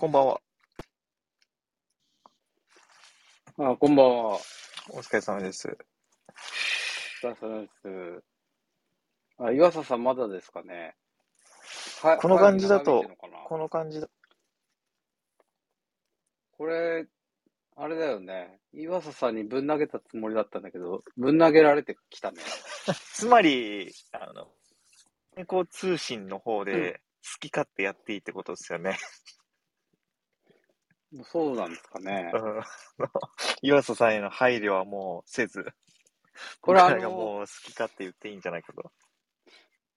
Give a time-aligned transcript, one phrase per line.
[0.00, 0.40] こんばんは。
[3.58, 4.38] あ、こんばんは。
[4.88, 5.76] お疲れ様です。
[7.22, 8.24] お疲れ様です。
[9.36, 10.94] あ、岩佐さんまだですかね。
[12.00, 14.08] はこの感じだと会議長引いてんのかなこの感じだ。
[16.56, 17.06] これ、
[17.76, 18.58] あれだよね。
[18.72, 22.38] 岩佐さんにぶん投げたつもりだったんだけど、ぶん投げられてきたね。
[23.12, 24.50] つまり、あの、
[25.36, 28.96] 健康通信の方うんで好き勝手やっていいってことですよね。
[31.24, 32.38] そうなんですかねう。
[32.38, 32.62] ん
[33.62, 35.64] 岩佐さんへの配慮はもうせず、
[36.60, 38.92] これあ僕らがの、もう好き勝手言っていいんじゃないかと。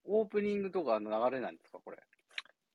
[0.05, 1.97] オープニングとかの流れなんですか、これ？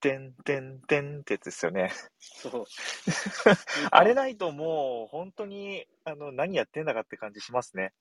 [0.01, 1.91] てんてんてんってやつですよね。
[2.19, 2.65] そう。
[3.91, 7.93] あれないともう本当にあの何やってんだかって感じしますね。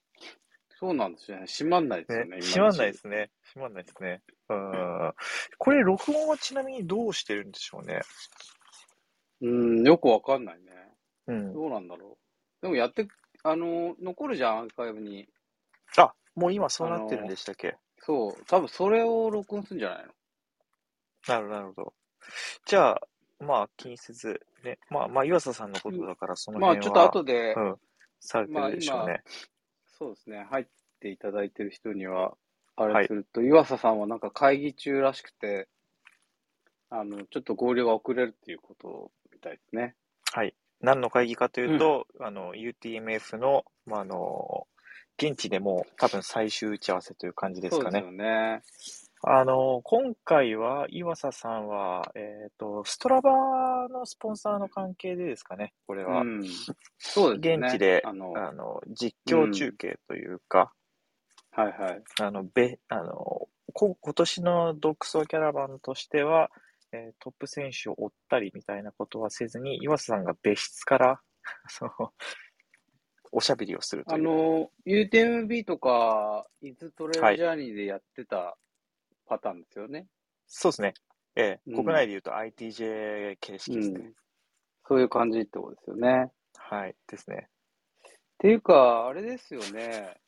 [0.80, 1.48] そうなんですよね。
[1.48, 2.38] 閉まんないですよね。
[2.38, 3.32] ね閉まんないですね。
[3.42, 4.22] 閉まんないですね。
[4.50, 5.14] うん。
[5.58, 8.02] これ録音はちなみにどうしてるんでしょうね。
[9.42, 10.72] うん、よくわかんないね。
[11.28, 11.54] うん。
[11.54, 12.18] どうなんだろ
[12.62, 12.62] う。
[12.62, 13.08] でもやって、
[13.44, 15.28] あの、残るじゃん、アーカイブに。
[15.98, 17.78] あ、もう今そうなってるんでしたっけ？
[18.00, 18.46] そう。
[18.46, 20.14] 多分それを録音するんじゃないの？
[21.28, 21.94] なるほど、なるほど。
[22.66, 23.02] じゃあ、
[23.40, 27.76] まあ気にせず、ね、まあ、まあ岩佐さんのことだからそのまあちょっ辺は、と後で、うん、
[28.20, 29.22] されてるでしょうね。
[29.86, 30.66] そうですね、入っ
[31.00, 32.36] ていただいてる人には、
[32.76, 35.68] あはいれすると、岩佐さんはなんか会議中らしくて、
[36.90, 39.96] あの、ちょっと合流が遅れるっていうことみたいですね。
[40.34, 40.56] はい。
[40.82, 44.68] 何の会議かというと、あの、UTMF の、まあ、あの、
[45.18, 48.00] 現地でも多分最終打ち合わせという感じですかね。
[48.02, 48.62] そうですよね。
[49.24, 56.22] あの、今回は岩佐さんは、えっ、と、ストラバのスポンサーの関係でですかね、これは。
[56.22, 56.44] うん。
[57.00, 57.68] そうですね。
[57.68, 60.72] 現地で、あの、あの、実況中継というか、
[61.52, 62.04] はいはい。
[62.22, 66.52] あの、べ、あの、こ今年の独走キャラバンとしては、
[66.98, 71.22] えートップ選手を追ったりみたいなことはせずに、岩佐さんが別室から、
[71.70, 72.14] その、
[73.32, 74.24] おしゃべりをするとあいう。
[74.24, 78.58] の、UTMB とか、伊豆トレイルジャーニーでやってた
[79.26, 80.08] パターンですよね。
[80.48, 80.94] そうですね。
[81.36, 84.00] ええうん国内で言うと ITJ 形式ですね。
[84.00, 84.16] うん。
[84.88, 86.32] そういう感じってことですよね。
[86.56, 87.50] はい、ですね。
[88.08, 90.20] っていうか、あれですよね。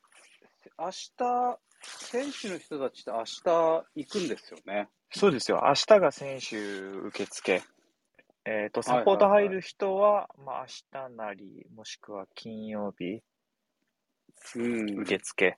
[0.77, 4.89] 明日、選手の人たちって明日行くんですよね。
[5.11, 5.63] そうですよ。
[5.65, 7.61] 明日が選手受付。
[8.45, 13.21] えっ、と、サポート入る人は、まあ明日なり、もしくは金曜日、
[14.55, 14.99] うん。
[15.01, 15.57] 受付。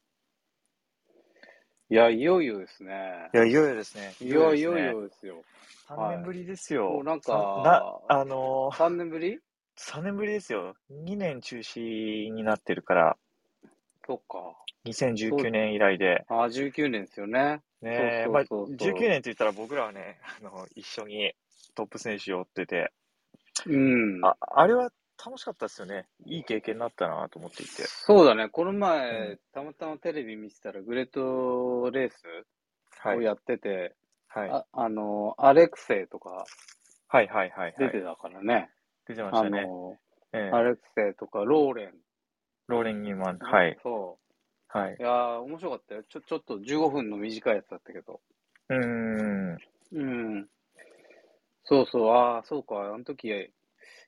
[1.90, 3.29] いや、いよいよですね。
[3.34, 4.16] いや、いよいよですね。
[4.22, 5.44] いや、いよいよですよ。
[5.90, 6.90] 3年ぶりですよ。
[6.90, 9.40] もうなんさか、な、あのー、3年ぶり
[9.78, 10.75] ？3年ぶりですよ。
[10.90, 13.17] 2年中止になってるから、
[14.07, 14.56] そっか。
[14.85, 16.25] 2019年以来で。
[16.29, 17.61] あ、19年ですよね。
[17.81, 21.34] ねそうそうそうまあ、19年って言ったら僕らはね、あの、一緒に
[21.75, 22.92] トップ選手を追ってて、
[23.66, 24.25] うん。
[24.25, 24.92] あ、あれは
[25.24, 26.08] 楽しかったですよね。
[26.25, 27.84] いい経験になったなと思っていて。
[27.84, 28.50] そうだね。
[28.50, 32.24] この前、うんたまたまテレビ見てたら、グレートレース
[33.00, 33.18] はい。
[33.18, 33.96] をやってて、
[34.28, 34.50] はい。
[34.50, 36.46] ああの、アレクセイとか
[37.08, 37.75] はいはいはいはい。
[37.78, 38.70] 出てたからね。
[39.08, 39.64] 出てましあたね。
[39.64, 39.97] の、
[40.34, 41.94] ええアレクセイとかローレン。
[42.68, 43.38] ローレン・ニューマン。
[43.40, 43.78] はい。
[43.84, 44.18] そ
[44.74, 44.92] はい。
[44.94, 44.98] う。
[45.00, 46.04] いやー、面白かったよ。
[46.04, 48.22] ちょ、ちょっと15分の短いやつだったけど。
[48.70, 49.58] うーん。
[49.94, 50.48] うん。
[51.64, 53.30] そうそう、ああ、そうか、あの時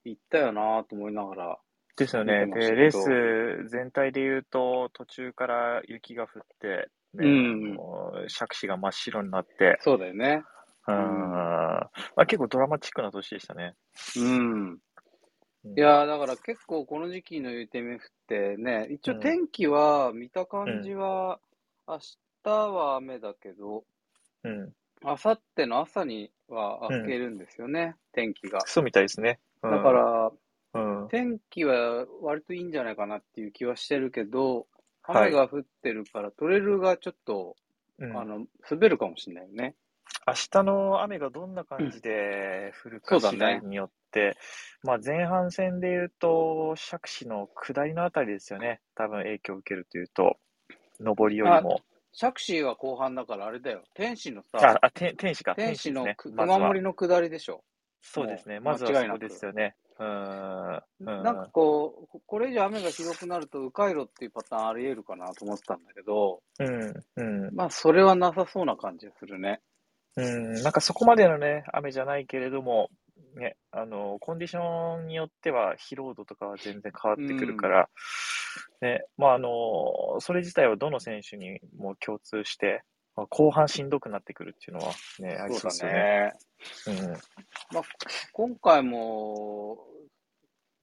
[0.06, 1.60] 行ったよなーと思いながら。
[1.96, 2.48] ですよね。
[2.48, 10.44] で、レース全体で言うと、途中から雪が降って、ねうんもう杓子が真っ白になって、そうだよね。
[10.88, 10.96] うん。
[10.96, 13.76] まあ、結構ドラマチックな年でしたね。
[14.18, 14.80] うん。
[15.66, 21.40] うんいやー、だから結構この時期の UTMF ってね、一応うん天気は見た感じは、
[21.88, 22.00] 明
[22.44, 23.86] 日は雨だけど、
[24.44, 24.74] うん。
[25.04, 28.62] 明後日の朝には明けるんですよね、天気が。
[28.66, 29.40] そうみたいですね。
[29.62, 30.32] うんだから、
[30.74, 31.08] うん。
[31.08, 34.68] 天気は割といいんじゃないかなっていう気はしてるけど、
[35.06, 37.56] はい雨が降ってるから、トレイルがちょっと、
[38.00, 39.76] うんあの、滑るかもしれないよね。
[40.26, 44.38] 明日の雨がどんな感じで降るか次第によって、
[44.84, 48.82] まあ前半戦で言うと、杓子の下りのあたりですよね。
[48.96, 50.38] 多分影響を受けるというと、
[51.00, 51.82] 上りよりも。
[52.16, 53.84] シャクシーは後半だからあれだよ。
[53.96, 55.56] 天使のあさ、、あ、天天使か。
[55.56, 56.16] 天使のね。
[56.36, 57.64] まずは熊森の下りでしょ。
[58.02, 58.60] そうですね。
[58.60, 59.76] まずはそこですよね。
[60.00, 67.56] うんなんかこう、これ以上雨がひどくなると、迂回路っていうパターンあり得るかなと思ってたんだけど、うん、うん。
[67.56, 69.62] まあ、それはなさそうな感じがするね。
[70.16, 72.90] うん、なんかそこまでのね、雨じゃないけれども、
[73.36, 77.90] ね、あの、コンディションによっては疲労度とかは全然変わってくるから、
[78.82, 82.84] ね、まああの、それ自体はどの選手にも共通して、
[83.16, 86.34] まあ後半しんどくなってくるっていうのはね、ありそうですよね。
[86.88, 87.18] ね。
[87.72, 87.84] まあ、
[88.34, 89.80] 今回も、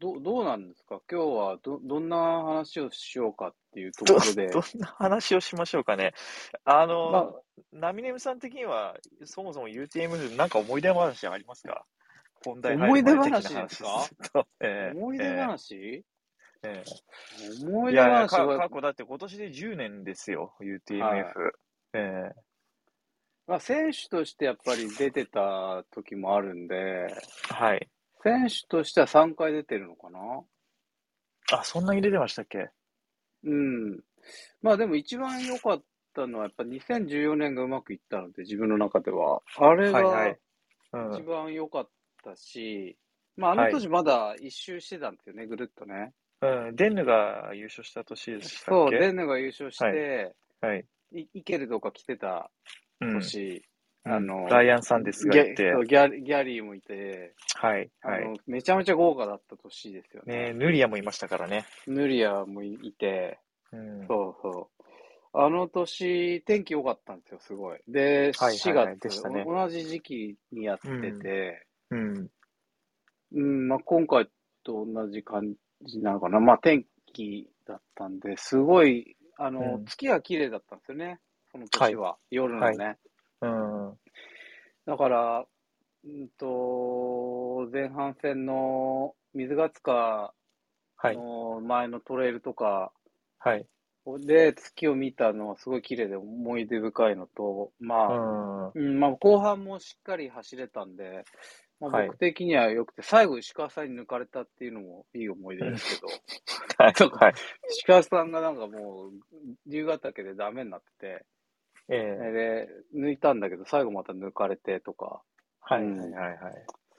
[0.00, 1.00] どどうなんですか？
[1.11, 4.49] 今日はどどんな話をしようかっていうところで。
[4.52, 6.12] どんな話をしましょうかね。
[6.64, 7.40] あの、まあ。
[7.72, 11.84] ナミネムさん的には、そもそも UTM なんか思い出話ありますか？
[12.44, 14.08] 本題思い出話ですか？
[14.61, 16.02] ええ思い出話、え
[16.62, 16.84] え。
[17.62, 21.02] 思い出話はか過去だって今年で10年ですよ、UTMF。
[21.05, 21.25] はい。
[21.94, 22.34] ええ。
[23.46, 27.08] まあ、選手としてやっぱり出てた時もあるんで、
[27.50, 27.88] はい。
[28.23, 30.19] 選手としては3回出てるのかな？
[31.52, 32.70] あ、そんなに出てましたっけ？
[33.44, 34.00] うん。
[34.62, 35.82] まあでも一番良かっ
[36.14, 39.42] たのはやっぱ2014年がうまくいったので、自分の中では。
[39.58, 40.38] あれがはいはい。
[40.92, 41.26] う一ん。
[41.26, 41.88] 番良かっ
[42.25, 42.96] たし、
[43.37, 46.12] まああのはい年まだ一周してたんですよね、ぐるっとね。
[46.42, 46.76] うん。
[46.76, 50.84] デンヌが優勝した年でしたそう、デンヌが優勝して、はい。
[51.12, 52.50] いイケルとか来てた
[53.00, 53.12] うん。
[53.14, 53.62] 年、うん
[54.02, 57.91] あのライアン・サンデスがいてギャギャギャリーもいて、はい。
[58.02, 58.41] あの、はい。
[58.47, 60.52] めちゃめちゃ豪華だった年ですよね。
[60.52, 61.67] ねヌリアもいましたからね。
[61.87, 63.38] ヌリアもいて、
[63.73, 64.06] うん。
[64.06, 64.81] そうそう。
[65.32, 67.79] あの年、天気良かったんですよ、すごい。
[67.87, 72.29] で、はい4はいはい月、でしたねお同じ時期にやってて、うん。
[73.32, 74.29] うん、まあ、今回
[74.64, 76.41] と同じ感じなのかな。
[76.41, 81.20] まあ、天気だったんで、すごい、あの、うん月が綺麗だったんですよね、
[81.52, 82.17] その年は。
[82.31, 82.99] 夜のね。
[83.42, 83.98] うん。
[84.87, 85.46] だから、
[86.04, 90.34] うんと、前半戦の水ヶ塚
[91.02, 91.16] はい。
[91.16, 92.92] の前のトレイルとか、
[93.38, 93.66] はい。
[94.26, 98.72] で、月を見たのはすごい綺麗で思い出深いのと、まうあ、ん。
[98.75, 101.25] うん、まあ、後半もしっかり走れたんで、
[101.81, 106.08] まあ、はい僕的には良くて、最後石川さんに抜かれたっていうのもいい思い出ですけど、
[106.76, 107.25] はい。
[107.25, 107.34] はい。
[107.70, 109.10] 石川さんがなんかもう、
[109.66, 111.26] 竜ヶ岳でダメになってて、
[111.90, 115.22] ええで、抜いたんだけど、最後また抜かれてとか、
[115.60, 115.82] はい。
[115.82, 116.12] うんはい。
[116.12, 116.38] はい。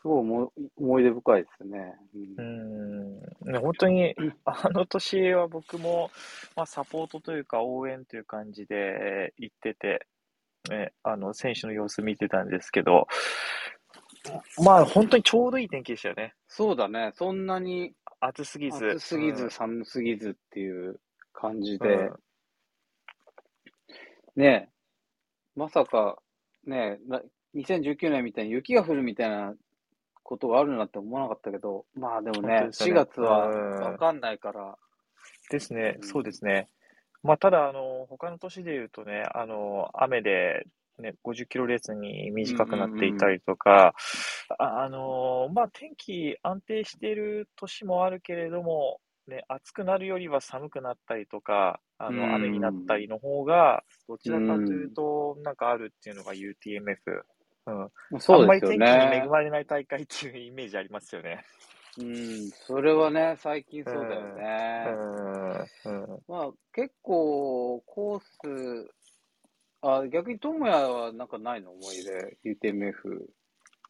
[0.01, 1.95] すごい思い思い出深いですね。
[2.13, 3.19] ううんん。
[3.19, 4.15] ね本当に、
[4.45, 6.09] あの年は僕も、
[6.55, 10.07] まあ、サポートというか応援という感じで行ってて、
[10.69, 13.07] ね、あの、選手の様子見てたんですけど、
[14.63, 16.33] まあ、本当にちょうどいい天気でしたよね。
[16.47, 18.85] そうだね、そんなに暑すぎず。
[18.87, 20.99] 暑すぎずうん寒すぎずっていう
[21.33, 22.13] 感じうで、ん
[24.35, 24.69] ねえ、
[25.61, 26.17] まさか、
[26.65, 27.21] ねえ、な
[27.53, 29.53] 2019年みたいに雪が降るみたいな
[30.23, 33.05] ことがあるなんて思わなかったけど、まあでも本当ね、4ですよね。
[33.05, 33.79] 月はうん。
[33.79, 34.75] わかんないから、
[35.51, 36.03] ですね、うん。
[36.03, 36.67] そうですね。
[37.21, 40.65] まあ、ただ、あの、他の年で言うとね、あの、雨で、
[40.97, 43.93] ね、50キロレースに短くなっていたりとか、
[44.57, 57.23] ああの、まあ、天気安定している年もあるけれども、ね、暑くなるよりは寒くなったりとか、あうんの、雨になったりの方が、どちらかというと、なんかあるっていうのが UTMF。
[57.67, 58.19] うん。
[58.19, 59.17] そうあんまり天気ですよね。
[59.19, 61.43] に恵まれない大会っていうイメージありますよね。
[61.99, 64.85] うん、それはね、最近そうだようね。
[65.91, 66.11] ん。
[66.11, 66.19] うん。
[66.27, 68.91] まあ結構コース、
[69.81, 72.37] あ、逆に智也はなんかないの思い出、
[72.69, 72.93] UTMF。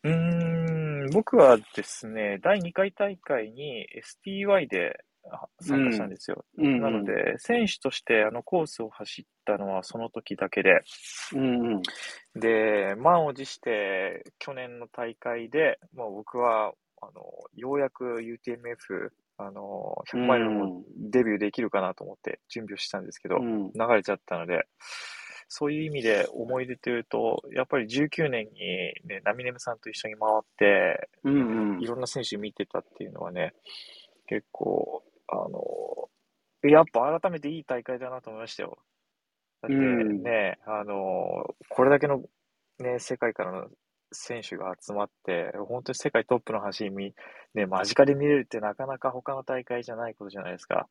[0.03, 3.85] うーん、僕はですね、第2回大会に
[4.25, 5.10] STY であ
[5.59, 6.45] 参加したんですよ。
[6.57, 10.81] うん、なの、で、選手としてあのコースを走ったのはその時だけで、
[11.33, 11.81] うんうん。
[12.39, 17.11] で、満を持して去年の大会で、もう僕は、あの、
[17.55, 24.67] ようやく UTMF、あの、100マイルもデビューできるかなと思って準備をしたんですけど、うん、流れちゃったので、
[25.53, 31.81] そういう意味で思い出というと、やっぱり19年にね、ナミネムさんと一緒に回って、うんうん。
[31.81, 33.53] いろんな選手見てたっていうのはね、
[34.27, 38.77] 結構、あの、やっぱ改めていい大会だなと思いましたよ。
[39.61, 42.23] だってうんね、あの、これだけの
[42.79, 43.67] ね、世界からの
[44.11, 47.13] 選手が集まって、本当に世界トップの走り見、
[47.53, 50.87] ね、間近で見れるってなかなか他の大会じゃないことじゃないですか。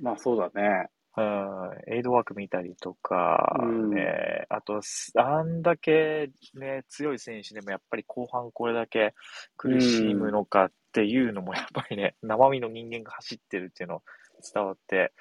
[0.00, 0.88] まあそうだね。
[1.14, 9.12] うん、エイドワーク見たりとか、うんね、あと、すあんだけね、強い選手でもやっぱり後半これだけ
[9.58, 14.02] 苦しむのかっていうのも やっぱりね、生身の人間が走ってるっていうの
[14.42, 15.12] 伝わって、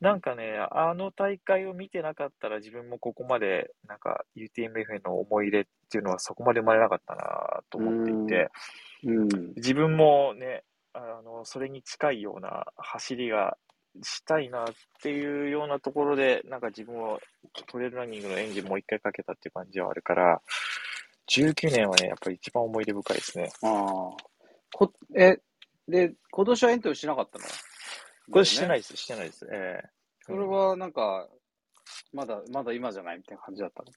[0.00, 8.50] なんかね、あの大会を見てなかったら自分もここまでなんか UTMF への思い入れっていうのはそこまで生まれなかったなと思っていて、
[9.04, 9.54] うん。
[9.56, 13.56] 自分もね、あの、それに近いような走りが
[14.02, 14.66] したいなっ
[15.02, 17.18] ていうようなところで、なんか自分は
[17.68, 20.42] トレイルランニングのエンジンもう一回かけたっていう感じはあるから、
[21.30, 23.50] 19年はね、やっぱり一番思い出深いですね。
[23.62, 24.37] ああ。
[24.74, 25.38] こ、え、
[25.88, 27.44] で、今年はエントリーしなかったの？
[28.30, 29.46] これしてないいです、してないです。
[29.50, 29.88] ええ
[30.20, 31.26] それはなんか、
[32.12, 33.90] まだ、まだ今じゃないみたいな感じだったの？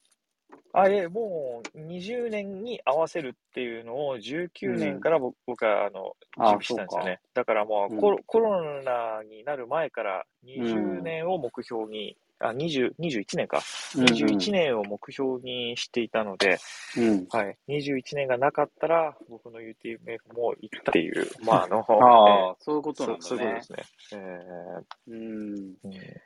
[0.73, 7.19] あ、え、もう20年に合わせるっていうのを19年から僕,、僕はあの準あ備したんですよね。
[7.33, 13.57] だからもううんコロ,、コロナになる前から20年を目標に、あ、20、21年か。
[13.95, 16.60] 21年を目標にしていたので、
[16.98, 17.27] うん。
[17.29, 17.57] はい。
[17.69, 23.62] 21年がなかったら、僕の UTMF も行ったっていう、 まあ、あの、ああ、そういうことえーなんだねそういうことで。
[23.63, 23.83] すね。
[24.13, 25.17] えうん。
[25.17, 26.21] ーうん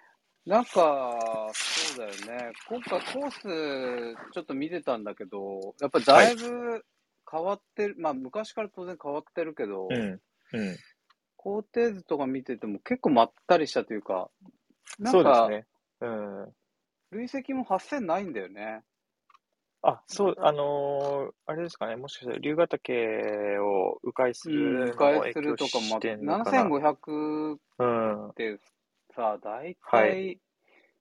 [0.45, 2.53] なんか、そうだよね。
[2.69, 6.85] 今回コースちょっと見てたんだけど、やっぱりだいぶ
[7.29, 7.95] 変わってる。
[7.97, 10.21] まあ昔から当然変わってるけど、うん。
[10.53, 10.77] うん。
[11.35, 14.29] 工程図とか見てても結構まったりしたというか、
[14.99, 15.67] なそんか、うですね。
[16.01, 16.53] うん。
[17.11, 18.83] 累積も8000ないんだよね。
[19.81, 21.95] あ、そう、あのーあれですかね。
[21.95, 26.63] もしかしたら、龍ヶ岳を迂回すうん、るの迂も回するとかも、影響してんのかな。
[26.63, 27.85] 7500っう
[28.29, 28.33] ん。
[28.33, 28.59] て
[29.15, 30.39] さ、大は体、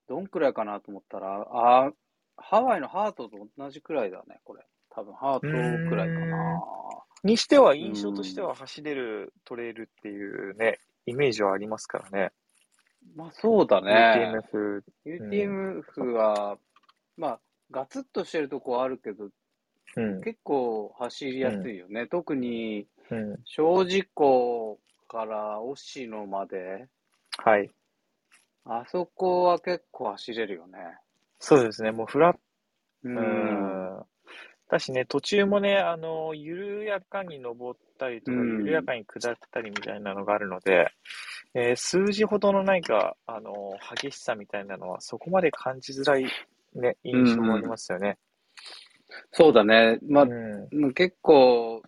[0.07, 1.93] どんくらいかなと思ったら、あ
[2.37, 4.67] ハワイのハートと同じくらいだね、これ。
[4.91, 5.41] 多分、ハート
[5.89, 6.63] くらいかな。
[7.23, 12.33] にしては、印象としては走れるトレイルっていうね、イメージはありますからね。
[13.15, 14.43] まあ、そうだね。
[14.55, 14.83] UTMF。
[15.07, 16.59] UTMF は、
[17.17, 19.29] まあ、ガツッとしてるとこはあるけど、
[19.97, 20.21] うん。
[20.23, 22.07] 結構走りやすいよね。
[22.07, 23.37] 特に、うん。
[23.45, 26.89] 小事故から押野まで、
[27.39, 27.71] はい。
[28.65, 30.79] あそこは結構走れるよね。
[31.39, 31.91] そうですね。
[31.91, 32.41] もうフラッう。
[33.09, 34.05] うんん。
[34.75, 40.91] だしね、途中もね、あの、緩やかに登ったりとか、うん緩やかに下ったりみたいなのがあるので、
[41.55, 43.53] えー数字ほどの何か、あの、
[43.97, 46.25] 激しさみたいなのは、そこまで感じづらい、
[46.75, 48.19] ね、印象がありますよね。
[49.31, 50.01] そうだね。
[50.09, 50.81] まあう、ん。
[50.81, 51.81] もう結構、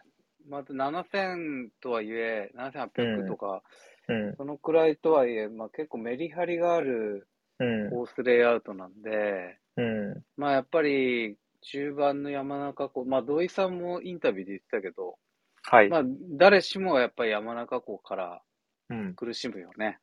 [0.49, 3.65] まず7000とはいえ、7800とか、
[4.09, 4.37] うん。
[4.37, 7.27] そのくらいとはいえ、まあ結構メリハリがある
[7.59, 7.91] うん。
[7.91, 10.23] コースレイアウトなんで、うん。
[10.37, 11.37] まあやっぱり
[11.71, 15.17] 中盤の山中湖、まあ土井さんもインタビューで言ってたけど、
[15.63, 15.89] はい。
[15.89, 16.03] まあ
[16.39, 18.43] 誰しもがやっぱり山中湖から
[18.89, 19.15] うん。
[19.15, 19.99] 苦しむよね。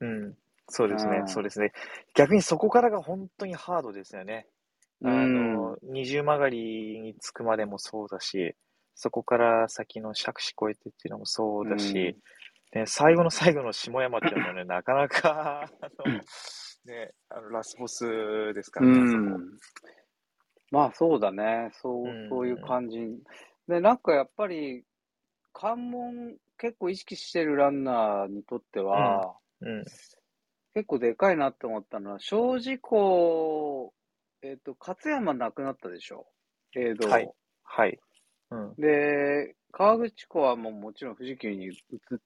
[0.00, 0.34] うん。
[0.68, 1.24] そうですねう。
[1.24, 1.72] んそうですね。
[2.14, 4.46] 逆にそこからが本当にハードですよね。
[5.04, 8.56] あの、二重曲がりにつくまでもそうだし、
[8.94, 12.16] そこから先の杓子越えてっていうのもそうだし、
[12.74, 16.18] ね、最後の最後の下山っていうのはね、 なかなか、あの、
[16.86, 18.04] ね、あのラスボス
[18.54, 19.58] ですかうらね、あそこん。
[20.74, 21.70] まあそうだね。
[21.80, 22.98] そううん、そういう感じ。
[23.68, 24.84] で、なんかやっぱり、
[25.52, 29.84] 関門結構意識してるランナーにとっては、うん。
[30.74, 33.92] 結構でかいなって思ったのは、正直
[34.42, 36.26] えっ、と、勝山なくなったでしょ？
[36.76, 37.08] 映像。
[37.08, 37.30] はい
[37.62, 37.98] はい。
[38.50, 38.74] うん。
[38.76, 41.74] で、川口湖はもうもちろん富士急に移っ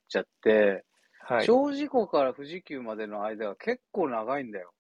[0.09, 0.85] ちゃって、
[1.21, 1.47] はい。
[1.47, 4.73] 正直湖から富士急までの間が結構長いんだよ。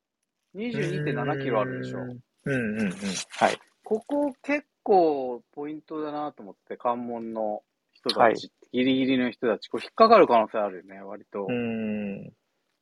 [0.54, 2.06] 22.7キロあるでしょ。
[2.52, 2.92] うんうんうん。
[3.30, 3.58] はい。
[3.84, 7.62] ここ結構ポイントだなと思って、関門の
[7.92, 8.34] 人たち、はい
[8.70, 11.46] ギリギリの人たち、こう引っかかる可能性あるよね、割と。
[11.48, 12.32] うん。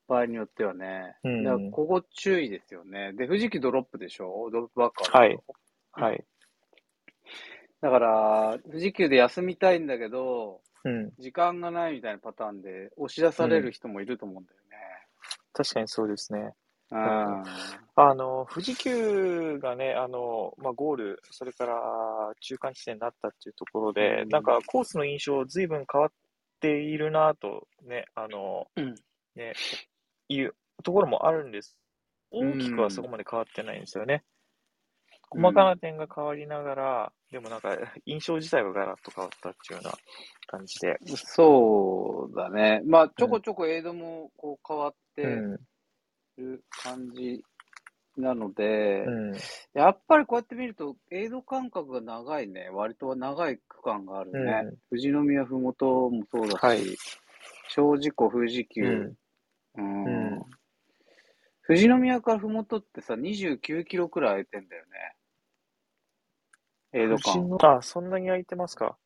[0.09, 1.15] 場合によってはね。
[1.23, 3.13] うんだからここ注意ですよね。
[3.13, 4.51] で、富士急ドロップでしょ？
[4.51, 6.01] ドロップバックあるでしょ？
[6.01, 6.25] はい。
[7.81, 11.13] だから、富士急で休みたいんだけど、うん。
[11.19, 14.57] 時間がないみたいなパターンで押し出される人もいると思うんだよ
[15.53, 16.53] 確かにそうですね。
[16.91, 21.75] あの、富士急がね、あの、まあ、ゴール、それから
[22.41, 26.11] 中間地点になったっていうところで、うんなんかコースの印象、ずいぶん変わっ
[26.61, 28.95] ているなと、ね、あの、うん
[29.35, 29.53] ね、
[30.29, 31.77] いうところもあるんです。
[31.79, 31.87] うん
[32.33, 34.15] 大きくはそこまで変わってないんですよね。
[34.15, 34.37] うん
[35.29, 37.77] 細かな点が変わりながら、でもなんか
[38.07, 39.95] 印象自体はガラッと変わったっていうような
[40.47, 40.97] 感じで。
[41.17, 42.81] そうだね。
[42.87, 45.61] まあ、ちょこちょこエイドもこう変わってうん。
[46.37, 47.43] る感じ
[48.17, 49.33] なので、うん。
[49.75, 52.71] やっぱりこうやって見ると、エイド間隔が長いね。
[52.73, 54.63] 割と長い区間があるね。
[54.65, 56.83] うん富士宮ふもともそうだし、はい
[57.69, 59.17] 正直湖、富士急、うん。
[59.77, 60.43] うんうん
[61.67, 65.17] 富士宮からふもとってさ、29キロくらい空いてんだよね。
[66.93, 67.49] エイド富士間。
[67.49, 68.97] のあ、そんなに空いてますか？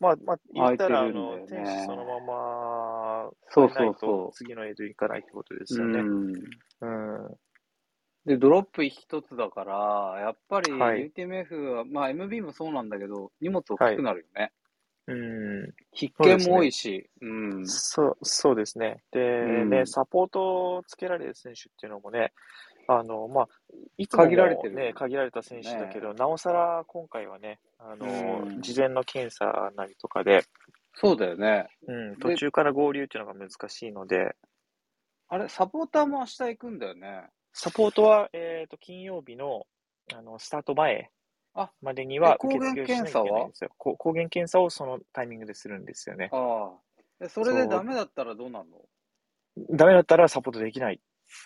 [0.00, 5.78] まあ、まあ、言ったら、あの天使そのまま、そうそうそ次のエイド行かないってことですう。
[5.78, 5.98] よね。
[6.00, 7.26] うん。
[7.26, 7.36] うん。
[8.26, 14.52] で、ドロップ一つだから、やっぱりはい UTMF は、まあ MB もそうなんだけど、荷物大きくなるよね。
[15.08, 15.74] うん。
[15.92, 17.66] 必見も多いし、うん。
[17.66, 19.02] そう、そうですね。
[19.10, 22.32] で、うんね、サポートをつけられる選手っていうのもね、
[22.90, 23.48] あの、まあ、
[23.98, 30.42] いつもも限られてるね、限られた選手だけど、なおさら今回はね、あの、うん事前の検査なりとかで、
[30.94, 31.68] そうだよね。
[31.86, 34.34] うん、途中から合流っていうのが難しいので、
[35.28, 37.28] あれ、サポーターも明日行くんだよね。
[37.52, 39.66] サポートは、えっと、金曜日の、
[40.14, 41.10] あの、スタート前
[41.54, 43.70] あまでには受付をしなきゃいけないんですよ。
[43.76, 46.30] こ抗原検査をそのタイミングでするんですよね。
[46.32, 47.04] ああ。
[47.20, 48.78] えそれでダメだったらどうなるの？
[49.76, 51.00] ダメだったらサポートできない。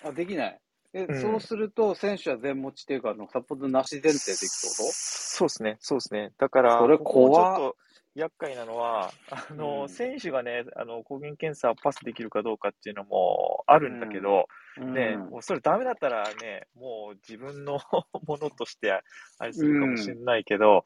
[0.04, 0.60] あ、できない。
[0.94, 1.20] え、うん。
[1.20, 6.32] そうすると、選手は全持ちっていうか、あのサポートなし前提でいくってこそうですね、そうですね。
[6.38, 7.76] だから、それここ怖っちょっと
[8.14, 9.88] 厄介なのは、あの、うん。
[9.88, 15.30] 選手がね、あの、抗原検査パスできるかどうかっていうのもあるんだけど、とね、うん。
[15.30, 17.78] もうそれダメだったらね、もう自分の
[18.26, 18.92] ものとして
[19.38, 20.84] あれするかもしれないけど、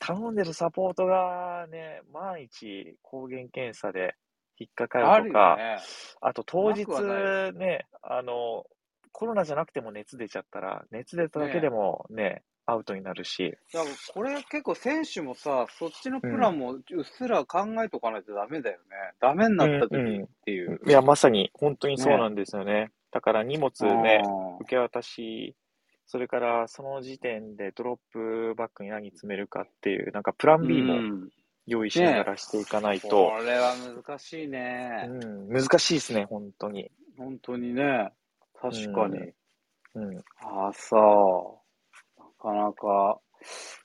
[0.00, 4.16] 頼んでるサポートがね、万一抗原検査で
[4.58, 5.78] 引っかかあるとか、ね。
[6.20, 6.86] あと当日
[7.56, 8.66] ね、あの、
[9.14, 18.84] コロナじゃなくても熱出ちゃったら、熱出ただけでもね、アウトになるし、だからこれ結構選手もさ、そっちのプランもうっすら考えとかないとダメだよね。
[19.20, 20.80] ダメになった時うんうんっていう。
[20.84, 22.90] いや、まさに本当にそうなんですよね。
[23.12, 23.70] だから荷物
[24.02, 24.22] ね、
[24.62, 25.54] 受け渡し、
[26.06, 31.28] それからその時点でドロップバッグに何詰めるかっていう、なんかプラン B もうん
[31.66, 35.06] 用意しながらしていかないと、これは難しいね。
[35.08, 36.90] うん、難しいですね、本当に。
[37.16, 38.12] 本当にね。
[38.70, 39.32] 確かに。
[39.94, 41.60] うん、ああ、そ
[42.18, 42.20] う。
[42.20, 43.20] なかなか。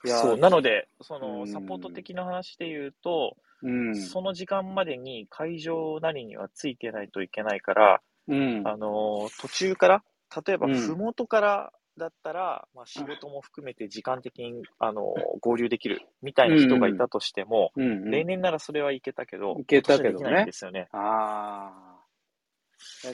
[0.06, 3.96] いや、そう、なので、そうんのサポート的な話で言うと、うん。
[3.96, 8.64] その時間までに会場なりにはついてないといけないから、うん。
[8.66, 10.04] あの途中から、
[10.46, 20.88] 例えば、うんふもとからだったら、まあ、仕事も含めて時間的に、あの合流できるみたいな人がいたとしても、うんうん例年ならそれはいけたけど、いけたけどねですよね。
[20.92, 21.69] ああ。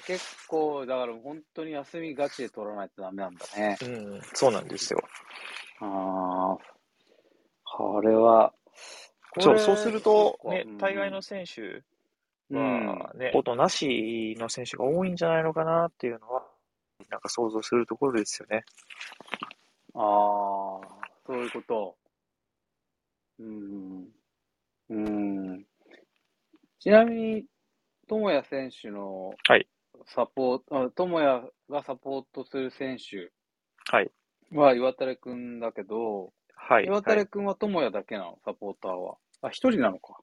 [0.05, 3.77] 結構、だから本当に休みガチで取らないとダメなんだね。
[3.81, 4.99] うん、そうなんですよ。
[5.81, 6.75] ああ。
[7.63, 8.53] これは。
[9.39, 11.83] そう、そうすると、ね、大概の選手
[12.51, 16.45] うん、はね、ことなしの選手が多いんじゃないのかなっていうのは、
[17.09, 18.63] なんか想像するところですよね。
[19.95, 20.01] ああ、
[21.25, 21.97] そういうこと。
[23.39, 24.07] うん。
[24.89, 25.65] うん。
[26.79, 27.45] ちなみに、
[28.07, 29.67] 智也選手のはい
[30.07, 33.31] サポート、あ智也がサポートする選手
[33.91, 34.11] はい。
[34.51, 36.85] は岩垂くんだけど、はい。
[36.85, 39.15] 岩はい垂くんは智也だけなの、サポーターは。
[39.41, 40.17] あ、一人なのか。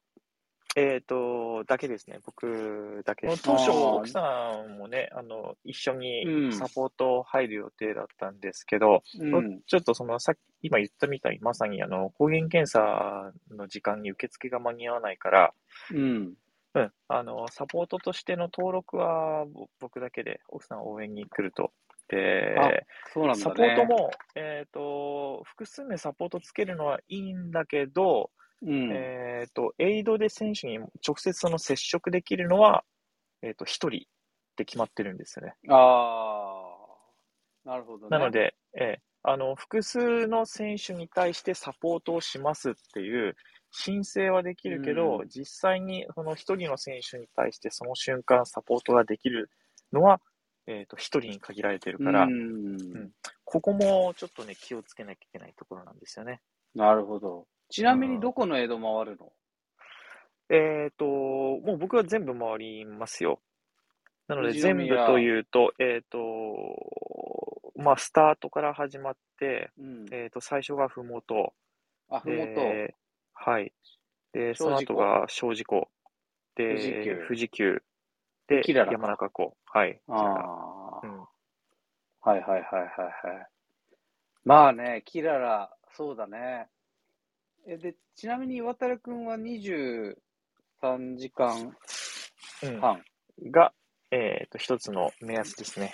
[0.75, 2.19] えっ、と、だけですね。
[2.25, 3.43] 僕だけです。
[3.43, 9.61] 当初、奥さんもね、あの、一緒うんにサポート入る予定だったんですけど、うん。
[9.67, 15.53] ちょっとその、さっき、今言ったみたいに、まさにあの、抗原検査の時間に受付が間に合わないから、
[15.91, 16.33] うん。
[16.75, 21.71] うん、あの、サポートとしての登録はぼ僕だけで、奥さん応援に来ると。
[22.07, 22.85] で、ね。
[23.35, 28.31] サポートも、えっ、と、複数名サポートつけるのはいいんだけど、
[28.65, 28.91] うん。
[28.91, 32.83] えっ、と、エイドで選手に直接その接触できるのは、
[33.41, 34.01] えっ、と、一人っ
[34.55, 35.53] て決まってるんですよね。
[35.69, 36.75] あ
[37.65, 38.09] あ、なるほどね。
[38.09, 43.35] なの、で、えーあの、複数の選手に対してサポートをしますっていう
[43.75, 49.49] 申請はできるけど、うん実際にその一人の選手に対してその瞬間サポートができる
[49.91, 50.21] のは、
[50.67, 53.11] えっ、と、一人に限られてるから、うん。
[53.43, 56.39] ここもちょっとね、気をつけなきゃいけないところなんですよね。
[56.73, 57.47] なるほど。
[57.69, 59.33] ちなみにどこの江戸回るの？
[60.49, 63.41] えっ、と、もう僕は全部回りますよ。
[64.27, 66.19] なので、全部宮というと、えっ、と、
[67.75, 70.05] まあ、スタートから始まって、うん。
[70.11, 71.53] えっ、と、最初がふもと、
[72.09, 72.53] あ、ふもと。
[72.61, 72.95] で、
[73.33, 73.73] はい。
[74.33, 75.89] で、その後が小路湖。
[76.55, 77.83] で、富士急富士急。
[78.47, 79.57] で、キララか山中湖。
[79.65, 79.99] はい。
[80.07, 81.19] ああ、うん。
[81.19, 81.27] はい
[82.25, 83.47] はいはいはいはい。
[84.45, 86.67] まあね、キララ、そうだね。
[87.67, 90.15] え、で、ちなみに岩垂くんは23
[91.15, 91.75] 時間
[92.63, 93.03] うん半
[93.51, 93.73] が、
[94.11, 95.93] えっ、と、一つの目安ですね。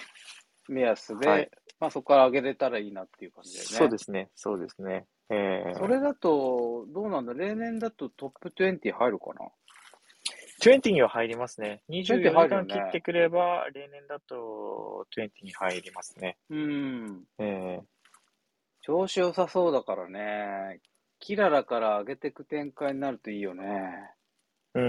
[0.67, 3.77] 目安で、はいまあそこから上げれたらいいなっていう感じだよね。
[3.77, 4.29] そうですね。
[4.35, 5.05] そうですね。
[5.29, 6.48] えー、それだと、
[7.19, 9.49] なんだ例年だとトップ20入るかな
[10.63, 11.81] ？20には入りますね。
[11.89, 16.37] 24 20時間切ってくれば、例年だと20に入りますね。
[16.49, 17.23] うん。
[17.39, 17.81] え
[18.81, 20.79] 調子良さそうだからね。
[21.19, 23.65] キララから上げていく展開になるといいよね。
[24.75, 24.79] ー、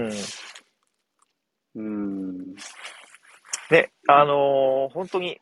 [1.75, 1.81] うん。
[1.81, 2.55] うん。
[3.69, 5.39] ね、あのー本当に、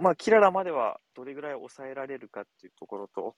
[0.00, 3.36] まあ、キララまではどれぐらい抑えられるかっていうところと、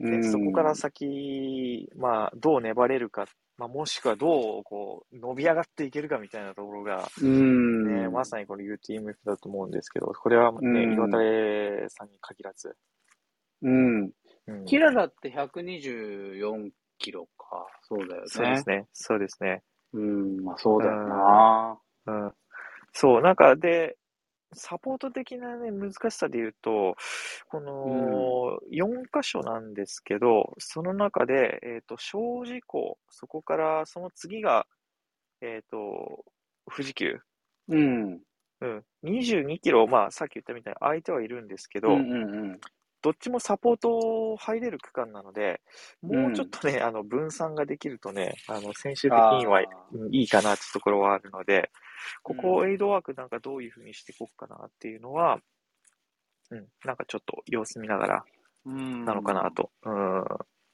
[0.00, 8.02] うんでそこから先、まあ、どう粘れるか、まあ、もしくはどうこう伸び上がっていけるかみたいなところが、うん。
[8.02, 12.76] ねまさにこの UTMF だと思うんですけど、これはね、うん岩垂さんに限らず。
[13.62, 14.10] うん。
[14.48, 17.66] うんキララって124キロか。
[17.82, 18.28] そうだよね。
[18.28, 18.88] そうですね。
[18.92, 19.62] そうですね。
[19.92, 21.78] うん、まあそうだよな。
[22.06, 22.32] うん。
[22.92, 23.96] そう、なんかで、
[24.54, 26.96] サポート的なね、難しさで言うと、
[27.48, 34.66] この4箇所なんですけど、その中で、えっ、と、小事故、そこからその次が、
[35.40, 36.24] えっ、と、
[36.70, 37.18] 富士急。
[37.68, 38.20] うん。
[38.60, 38.84] うん。
[39.04, 42.60] 22キロ、まあ、さっき言ったみたいに相手はいるんですけど、うんうんうん。
[43.02, 45.60] どっちもサポート入れる区間なので、
[46.02, 49.66] もうちょっとね、あの、分散ができるとね、あの、選手的にはい
[50.10, 51.70] いかなってところはあるので、
[52.22, 55.38] ここうエイドワークなんかどういうふうにしていこうかなっていうのは、
[56.50, 58.24] うん、なんかちょっと様子見ながら
[58.64, 59.04] うん。
[59.04, 59.70] なのかなと。
[59.84, 60.24] うん。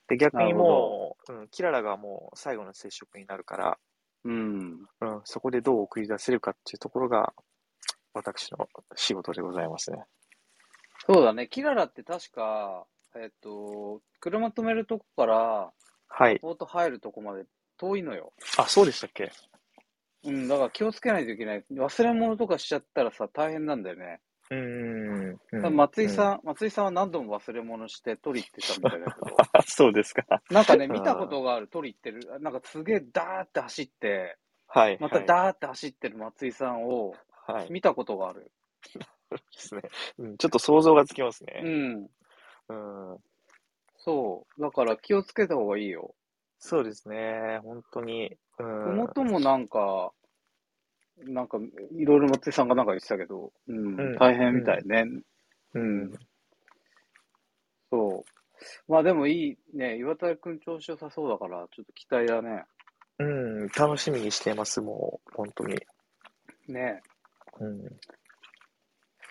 [0.08, 3.78] で、逆にもう、うん、キララがもう最後の接触になるから、
[4.24, 4.86] うん。
[5.00, 7.32] うん、そこでどう送り出せるかっていうところが、
[8.14, 10.04] 私の仕事でございますね。
[11.08, 11.48] そうだね。
[11.48, 15.72] キララって確か、えっと、車止めるとこから、
[16.08, 16.38] はい。
[16.38, 17.44] ポート入るとこまで
[17.78, 18.32] 遠いのよ。
[18.58, 19.32] あ、そうでしたっけ？
[20.24, 21.64] うん、だから気をつけないといけない。
[21.70, 24.20] 忘れ物とかしちゃったらさ、大変なんだよね。
[24.50, 24.58] うー
[25.70, 25.76] ん。
[25.76, 30.24] 松井さん、松井さんは何度も忘れ物して取り行ってたみたいだけど、あ そうですか。
[30.50, 34.98] なんかね、うん見たことがある取り行ってる、なんかすげえダーって走って、はい。
[35.00, 37.10] またダーって走ってる松井さんを
[37.46, 37.54] はい。
[37.54, 37.72] はい。
[37.72, 38.50] 見たことがある。
[39.30, 39.82] ですね。
[40.18, 41.62] うん、ちょっと想像がつきますうね。
[41.62, 42.10] ん。
[42.68, 43.18] うん。
[43.96, 44.60] そう。
[44.60, 46.14] だから気をつけた方がいいよ。
[46.58, 47.60] そうですね。
[47.62, 48.36] 本当に。
[48.58, 48.84] うん。
[48.84, 50.12] ふもともなんか、
[51.18, 51.58] なんか、
[51.92, 55.04] いろいろ松井さんがなんか言ってたけど、うん、うん大変みたいね。
[55.74, 56.12] うん。
[57.90, 58.90] そう。
[58.90, 59.98] まあでもいいね。
[59.98, 62.64] 岩田君調子良さそうだから、ちょっと期待だね。
[63.18, 63.68] うん。
[63.68, 65.30] 楽しみにしています、もう。
[65.34, 65.76] 本当に。
[66.68, 67.02] ね
[67.60, 67.98] うん。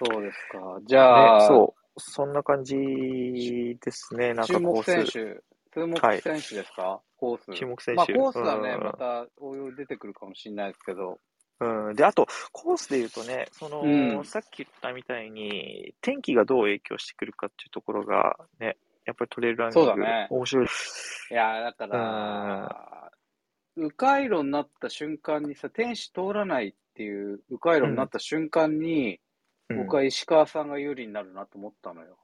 [0.05, 0.79] ね、そうですか。
[0.85, 1.99] じゃあ、そう。
[1.99, 4.33] そんな感じですね。
[4.33, 5.13] なん注かコ目選ース。
[5.13, 7.57] 手、注目はい選手ですか、コース。
[7.57, 11.19] 注目選手まあコースはね、うんまた応用出てくるかもしれないですけど、
[11.59, 11.95] うん。
[11.95, 13.87] で、あと、コースで言うとね、その、う
[14.21, 20.67] んさっき言ったみたいに、天気がどう影響してくるかっていうところが、ね、やっぱりトレイルランニング、そうだね面白い。
[21.31, 23.11] いやー、だから、
[23.75, 29.19] 迂回路になった瞬間にさ、天使通らないっていう迂回路になった瞬間に、うん
[29.69, 32.17] 僕は石川さんが有利になるなと思ったのよ。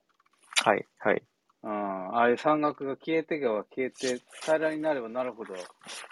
[0.63, 1.23] はい、はい。
[1.63, 5.53] うん、あれ山岳が消えてが消えて、平らになればなるほど、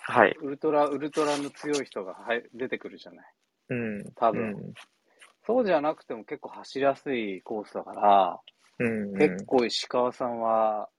[0.04, 0.36] はい。
[0.41, 3.26] ウルトラ、ウルトラの強い人がはい出てくるじゃない。
[3.70, 4.04] うん。
[4.15, 4.74] 多分
[5.46, 8.39] そうじゃなくても結構走りやすいコースだから、
[8.80, 9.12] うん。
[9.12, 9.17] うん。
[9.17, 10.89] 結構石川さんは、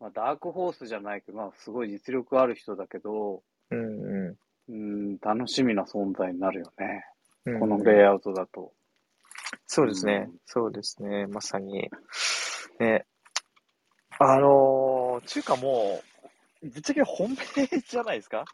[0.00, 4.02] まあ、ダークホースじゃないけど、まあ、すごい実力ある人だけど、うん。
[4.28, 7.04] ううん、楽しみな存在になるよね。
[7.50, 7.58] ん。
[7.58, 8.72] このレイアウトだと。
[9.66, 10.38] そうですねうん。
[10.46, 11.26] そうですね。
[11.26, 11.90] まさに。
[12.78, 13.06] ね。
[14.18, 16.02] あのー、中華も
[16.62, 18.44] う、ぶっちゃけ本命じゃないですか？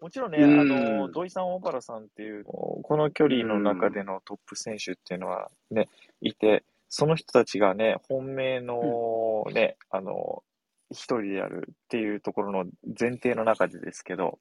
[0.00, 5.88] もちろんね、うんあのー、土井さん、小原さんっていう、この距離の中でのトップ選手っていうのはね、
[6.20, 12.64] いて、その人たちがね、本命のね、あのー、一人であるっていうところの
[12.98, 14.38] 前提の中でですけど、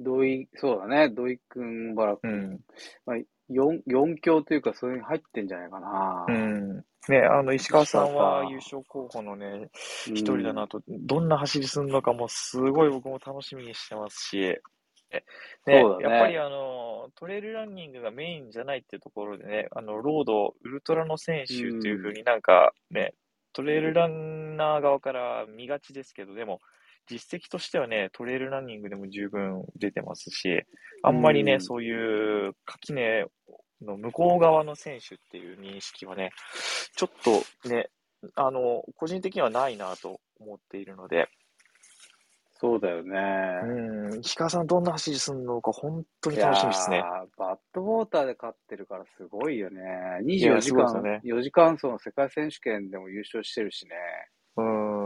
[0.00, 2.60] 土井、そうだね、土井くん、バラう君、ん。
[3.06, 3.16] まあ、
[3.50, 6.26] 4、四強というか、そういうのに入ってんじゃないかな。
[6.28, 6.84] うん。
[7.08, 9.46] ね、あの、石川さんは優勝候補のね、
[10.08, 10.14] うん。
[10.14, 14.62] 一人だなと、どんな走りするのかもすごい僕も楽しみにしてますし、ね
[15.66, 16.14] そうだね。
[16.14, 23.14] やっぱりあの、トレイルランニングがメインじゃないっていうところでね、あの、ロード、ウルトラの選手っていうふうになんかね、
[23.52, 26.60] トレイルランナー側から見がちですけど、でも、
[27.08, 30.62] 実績としてはね、トレイルランニングでも十分出てますし、
[31.02, 33.26] あんまりね、うんそういう垣根
[33.82, 36.30] の向こう側の選手っていう認識はね、
[36.96, 37.88] ちょっとね、
[38.34, 41.28] あの、個人的にはないなと思っているので、
[42.62, 43.18] そうだよね。
[43.64, 47.02] うん、石川さんどんな走りするのか本当に楽しみですね。
[47.02, 49.80] ーバッドウォーターで勝ってるからすごいよね。
[49.80, 53.96] や24時間、ね4時間走の世界選手権でも優勝してるしね。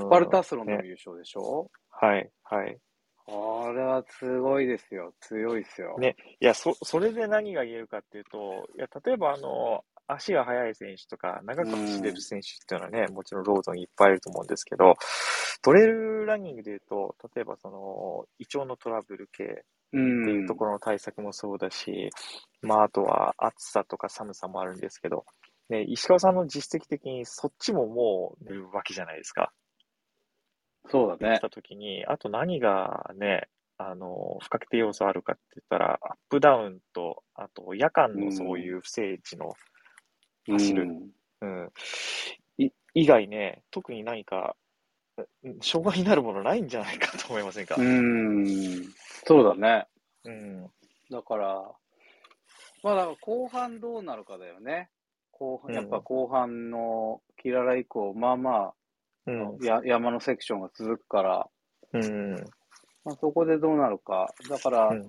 [0.07, 0.11] うん。
[0.11, 2.79] スパルタスロンでもね優勝でしょ、はい、はい。
[3.27, 5.13] これはすごいですよ。
[5.21, 5.99] 強いですよ。
[5.99, 14.95] ねいや、そ、それで何が言えるかっていうと、いや、例えばあの、足が速い選手とか、長く走れる選手っていうのはね、もちろんロードにいっぱいいると思うんですけど、
[15.63, 19.45] トレイルランニングで言うと、例えばその、胃腸のトラブル系
[19.93, 20.31] うってん。
[20.31, 22.11] いうところの対策もそうだし、
[22.63, 25.25] まあ、あとは暑さとか寒さもあるんですけど、
[25.69, 29.53] ね、石川さんの実績的にそっちももう出るわけじゃないですか。
[30.91, 31.41] そうだね来。
[31.41, 39.55] た時に、あと何がね、あの、不確定要素あるかって言ったら、アップダウンと、あと夜間のそういう不整地の、
[40.49, 41.73] 走るうんうん、
[42.59, 44.57] い以外ね、特に何か、
[45.43, 47.77] うん障害になるものないんじゃないかと思いませんか？
[47.79, 47.83] う。
[47.83, 48.83] ん。
[49.25, 49.87] そうだね。
[50.25, 50.71] うん。
[51.11, 51.73] だから、
[52.83, 54.91] まあだから後半どうなるかだよね。
[55.31, 58.75] 後半、うんやっぱ後半のキララ以降、まあまあ、
[59.27, 59.31] う
[59.63, 59.65] ん。
[59.65, 61.49] や山のセクションが続くから、
[61.93, 62.33] うん。
[63.05, 64.33] まあ、そこでどうなるか。
[64.49, 65.03] だから、うん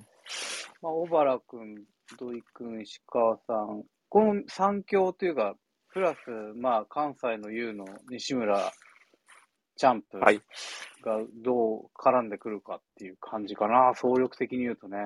[0.82, 1.76] まあ、小原くん、
[2.18, 5.56] 土井くん、石川さん、この三強というか、
[5.94, 6.18] プラス、
[6.56, 8.72] まあ、関西の U の西村
[9.78, 10.42] チャンプはい
[11.04, 14.98] がどう絡んでくるかっていう感じかな、総力的に言うとね。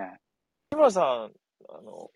[0.71, 2.10] 日村さん、あの、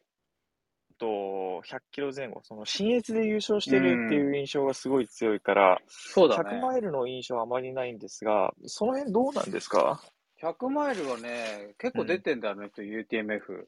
[0.99, 6.59] と、100キロ前後、その、新越で優勝してるっていう印象がすごい強いから、100そうだね。
[6.61, 10.01] マイルの印象はあまりないんですが、その辺どうなんですか
[10.41, 13.67] ？100マイルはね、結構出てんだよね、と UTMF。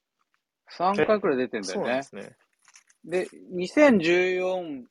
[0.77, 2.03] 3回くらい出てんだよねで。
[2.03, 2.35] すね。
[3.05, 4.83] で、2014、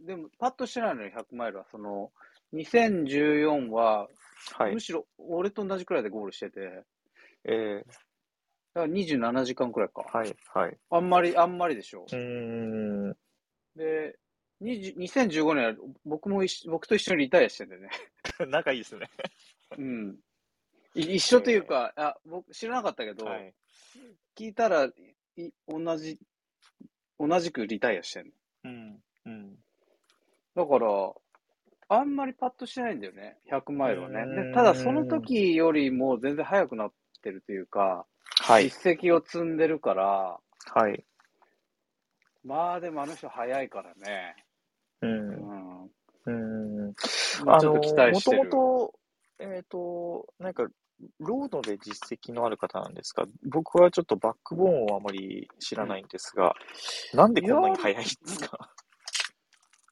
[0.00, 1.66] でも、パッとしてないのよ、100マイルは。
[1.70, 2.12] その、
[2.52, 4.08] 2014は、
[4.52, 4.80] はいむ。
[4.80, 6.84] しろ俺と同じくらいでゴールしてて、
[8.74, 10.02] だかえら27時間くらいか。
[10.02, 10.76] ー、はい、はい。
[10.90, 12.14] あんまり、あんまりでしょう。
[12.14, 13.16] ーん。
[13.76, 14.18] で、
[14.62, 17.90] 20 2015年は僕も一緒僕と一緒にリタイアしてんだよね。
[18.48, 19.08] 仲いいですね。
[19.76, 20.18] うん。
[20.94, 23.54] い一緒というか、あ、僕知らなかったけど、はい。
[24.36, 24.84] 聞いたら
[25.36, 26.18] い、同じ、
[27.18, 28.32] 同じくリタイアしてんの。
[28.64, 29.02] うん。
[29.26, 29.56] うん。
[30.54, 31.14] だから、
[31.88, 34.52] あんまりパッとしてないんだよね、100マイルはね。
[34.54, 38.06] ただ、その時よりも全然速くなってるというか、
[38.46, 38.64] はい。
[38.64, 40.38] 実績を積んでるから、
[40.74, 41.02] はい。
[42.44, 44.36] まあでもあの人速いからね。
[45.00, 45.06] う。
[45.06, 45.90] うんん。
[46.26, 46.30] う
[46.90, 46.94] ん。
[47.46, 48.44] まあちょっと期待してる。
[48.44, 48.94] もともと、
[49.38, 50.66] えっ、と、なんか、
[51.20, 53.24] ロードで実績のある方なんですか？
[53.44, 56.54] 僕はちょっとバックボーンをあまり知らないんですが、
[57.14, 58.70] なんでこんなに速いんですか？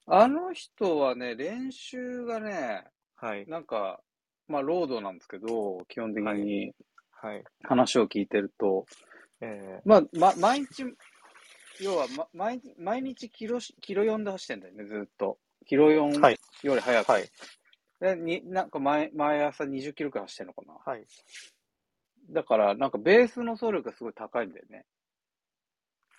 [0.06, 2.84] あの人はね、練習がね、
[3.16, 3.46] はい。
[3.46, 4.00] なんか、
[4.46, 6.74] まあ、ロードなんですけど、基本的にはい。
[7.62, 8.86] 話を聞いてると、
[9.40, 10.84] えまあ、ま、毎日、
[11.80, 15.38] 要は、ま、毎日、毎日キロし、キロ4で走ってんだよね、ずっと。
[15.66, 17.08] キロ4はいより速く。
[17.08, 17.30] ーはい。
[18.00, 20.74] でになんか毎、毎朝20キロくらい走ってんのかな。
[20.84, 21.06] はい。
[22.30, 24.84] だから、なんかベースの走力がすごい高いんだよね。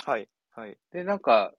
[0.05, 0.29] はい。
[0.51, 0.77] はい。
[0.91, 1.53] で、なんか、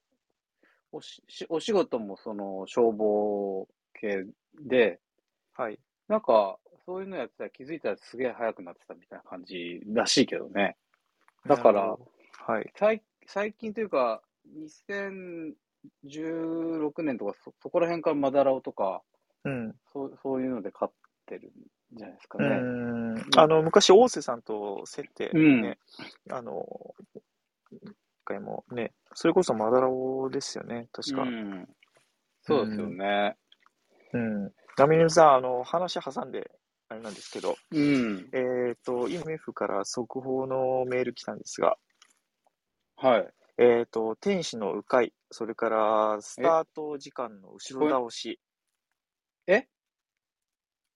[0.92, 4.24] おし、しお仕事もその消防系
[4.62, 5.00] で、
[5.54, 5.78] はい。
[6.09, 10.77] なんか、そういうのやってたら気づいたらすげえ速くなってたみたいな感じらしいけどね。
[11.47, 11.97] だから
[12.47, 12.70] はい。
[12.77, 14.23] 最最近というか、
[14.55, 19.03] 2016年とかそ、そこら辺からマダラオとか、
[19.44, 19.75] うん。
[19.92, 20.92] そうそういうので勝っ
[21.27, 21.53] てるん
[21.97, 22.49] じゃないですかうね。
[22.49, 23.25] ん。
[23.37, 25.79] あの、昔、大瀬さんと競って、うんね、
[26.31, 26.66] あの、
[27.70, 27.81] 一
[28.25, 31.23] 回もね、それこそマダラオですよね、確か。
[31.23, 31.68] うん。
[32.42, 33.37] そうですよね。
[34.12, 34.53] うん。
[34.77, 36.51] ナミネさん、あの、話挟んで、
[36.88, 38.29] あれなんですけど、うん。
[38.33, 41.79] えっ、と、IMF から速報のメール来たんですが、
[42.97, 43.35] はい。
[43.59, 48.38] えっ、と、天使の迂回、それから、スタート時間の後ろ倒し、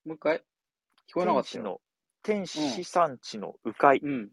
[0.05, 0.39] もう一回？
[1.11, 1.81] 聞こえなかったよ。
[2.23, 4.31] 天使の、天使産地の迂回、うん。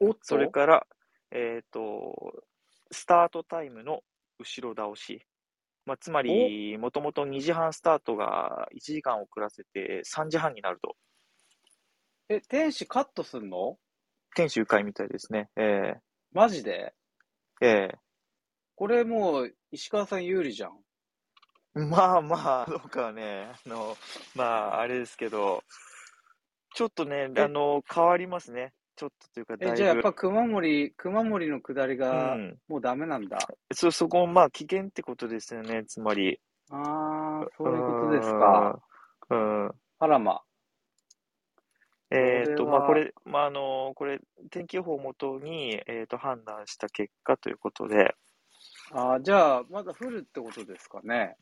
[0.00, 0.86] おそれから、
[1.30, 2.44] えっ、と、
[2.90, 4.02] スタートタイムの
[4.38, 5.26] 後ろ倒し。
[5.86, 10.96] まあ、つまり、もともと2時半スタートが1時間遅らせて3時半になると。
[12.28, 13.78] え、天使カットすんの？
[14.36, 15.48] 天使迂回みたいですね。
[15.56, 15.94] え
[16.32, 16.94] マジで？
[17.60, 17.98] ええ
[18.76, 20.78] これもう、石川さん有利じゃん。
[21.76, 23.96] えまあまあ、どうかはね、あの、
[24.34, 25.64] まあ、あれですけど、
[26.74, 27.42] ちょっとね、え？
[27.42, 28.72] あの、変わりますね。
[29.00, 29.76] ちょっとというか、だいえ、ぶ。
[29.78, 32.58] じゃあやっぱ熊森、熊森の下りがうん。
[32.68, 33.38] もうダメなんだ。
[33.72, 36.38] そ、そこ、まあ、危険ってことですよね、つまり。
[36.70, 38.78] ああ、そういうことですか。
[39.30, 39.64] うん。
[39.64, 39.72] うん。
[40.00, 40.42] あらま。
[42.10, 48.14] えっと、まあ、これこれ、まあ、あの、これ、天気予報をもとに、えっと、判断した結果ということで、
[48.92, 51.36] あーじゃあ、まだ降るってことですかね。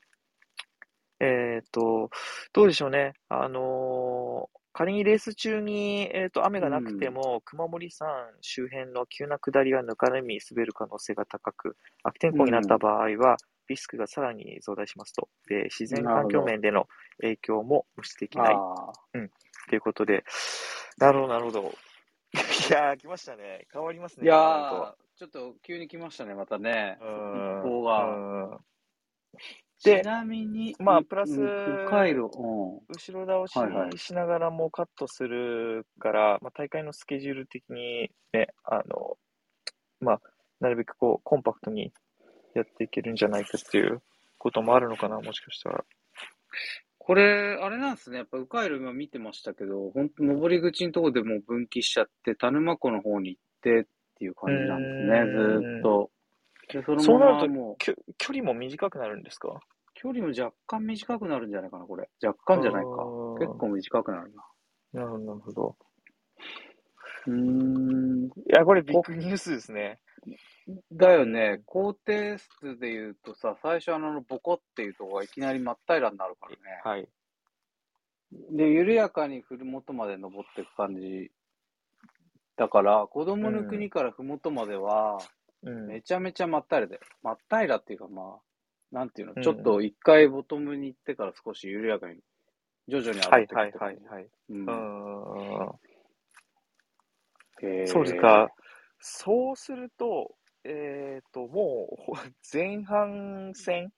[1.19, 2.11] えっと、
[2.53, 3.15] どうでしょうね。
[3.29, 8.09] あのー仮にレース中に、えっと、雨がなくても、熊森山
[8.41, 13.39] 周辺の急な下りはぬかるみ滑る可能性が高く、悪天候になった場合は、
[13.69, 15.29] リスクがさらに増大しますと。
[15.49, 16.87] で、自然環境面での
[17.21, 18.93] 影響も無視できないああ。
[19.69, 20.23] ということで、
[20.99, 21.61] なるほど、なるほど。
[22.71, 23.67] いやー、来ましたね。
[23.73, 24.27] 変わりますね。
[24.27, 26.99] いやちょっと急に来ましたね、またね。
[27.01, 28.61] うん報が。
[29.87, 31.37] うんでちなみに、うまあプラス
[31.89, 32.29] 回路、うん。
[32.89, 39.17] 後ろ倒はいはいししながらもカットするから、まあ、大会のスケジュール的にね、あの、
[40.01, 40.21] まあ、
[40.61, 41.93] なるべくこう、コンパクトに
[42.55, 44.03] やっていけるんじゃないかっていう
[44.37, 45.85] こともあるのかな、もしかしたら。
[46.99, 48.19] これ、あれなんですね。
[48.19, 53.85] やっぱ、迂回路今見てましたけど、本当登り口のとこでもう分岐しちゃって、田沼湖の方に行ってっ
[54.19, 56.11] ていう感じなんですね、ずーっと。
[56.73, 59.61] で、そのそうなるときょ距離も短くなるんですか？
[59.95, 62.09] 距離も若干短くなるんじゃないかな、これ。
[62.23, 62.91] 若干じゃないか
[63.39, 64.45] 結構短くなるな。
[64.93, 65.77] なるほど、なるほど。
[67.27, 68.27] うーん。
[68.27, 70.01] いや、これビッグニュースですね。
[70.93, 71.63] だよね。
[71.67, 76.59] 高低質で言うとさ、最初あの、ボコっていうとこがいきなり真っ平らになるからね。
[76.85, 77.09] はい。
[78.51, 81.33] で、緩やかにふる元まで登っていく感じ。
[82.57, 85.19] だから、子供の国からふもとまでは、
[85.63, 85.87] うん。
[85.87, 87.01] めちゃめちゃ真っ平らで。
[87.23, 88.41] 真っ平らっていうかまあ、
[88.93, 92.21] なんていうの、うんちょっと一回ボトムに行ってから少し緩やかに、
[92.87, 94.29] 徐々に上がはいっていくはい感じはいはい。
[94.51, 94.71] うんう
[95.65, 95.79] ん。
[97.61, 98.49] へーそうですか。
[99.01, 102.17] そうすると、えっ、と、もう、ほ
[102.53, 103.93] 前半戦、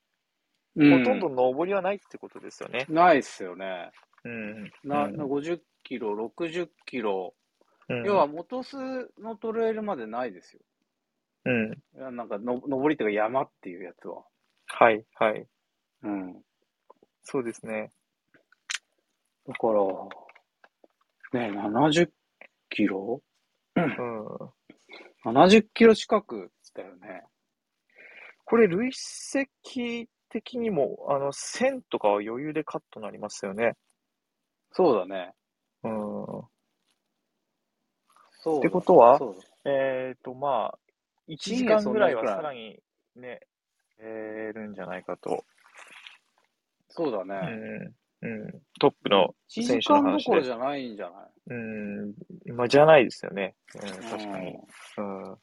[0.75, 2.85] うんほとんど上りはないってことですよね。
[2.87, 3.91] ないっすよね。
[4.23, 4.71] うん。
[4.83, 7.33] な、うん50キロ、60キロ。
[7.89, 10.61] うん要は、元栖のトレイルまでないですよ。
[11.45, 12.15] うん。
[12.15, 14.23] なんかの、登りというか山っていうやつは。
[14.67, 15.47] はいはい。
[16.03, 16.41] うん。
[17.23, 17.91] そうですね。
[19.47, 19.67] だか
[21.33, 22.09] ら、ね、70
[22.69, 23.21] キロ？
[23.75, 24.27] うん。
[25.25, 27.23] ?70 キロ近くだよね。
[28.45, 33.77] これ、累積的にも、あの、1000とかは余裕でカットになりますよね。
[34.71, 35.33] そうだね。
[35.83, 35.91] うん。
[38.43, 38.59] そうだ。
[38.59, 39.19] ってことは
[39.65, 40.79] えっ、と、まあ、
[41.31, 42.77] 1時間ぐらいはさらに
[43.15, 43.39] ね、
[43.99, 45.35] えるんじゃないかと。
[45.35, 45.43] う
[46.89, 47.35] そうだね。
[47.35, 47.95] ん。
[48.23, 48.61] うん。
[48.79, 50.23] トップの1選時間ど手の話で。
[50.25, 51.31] ころじゃないんじゃない？
[51.47, 52.13] うん。
[52.55, 53.55] まあ、じゃないですよね。
[53.75, 54.57] うん、確かに。
[54.97, 55.37] うん。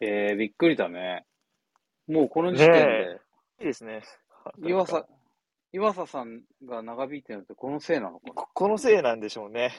[0.00, 1.26] えー、びっくりだね。
[2.06, 3.20] もうこの時点ねで、
[3.60, 4.02] いいですね。
[4.62, 5.04] 岩佐、
[5.76, 8.34] 岩佐さんが長引いてるのってこのせいなのかな？
[8.34, 9.72] ここのせいなんでしょうね。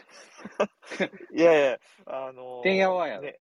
[1.33, 3.39] いやいや、あのーてんやわんやね、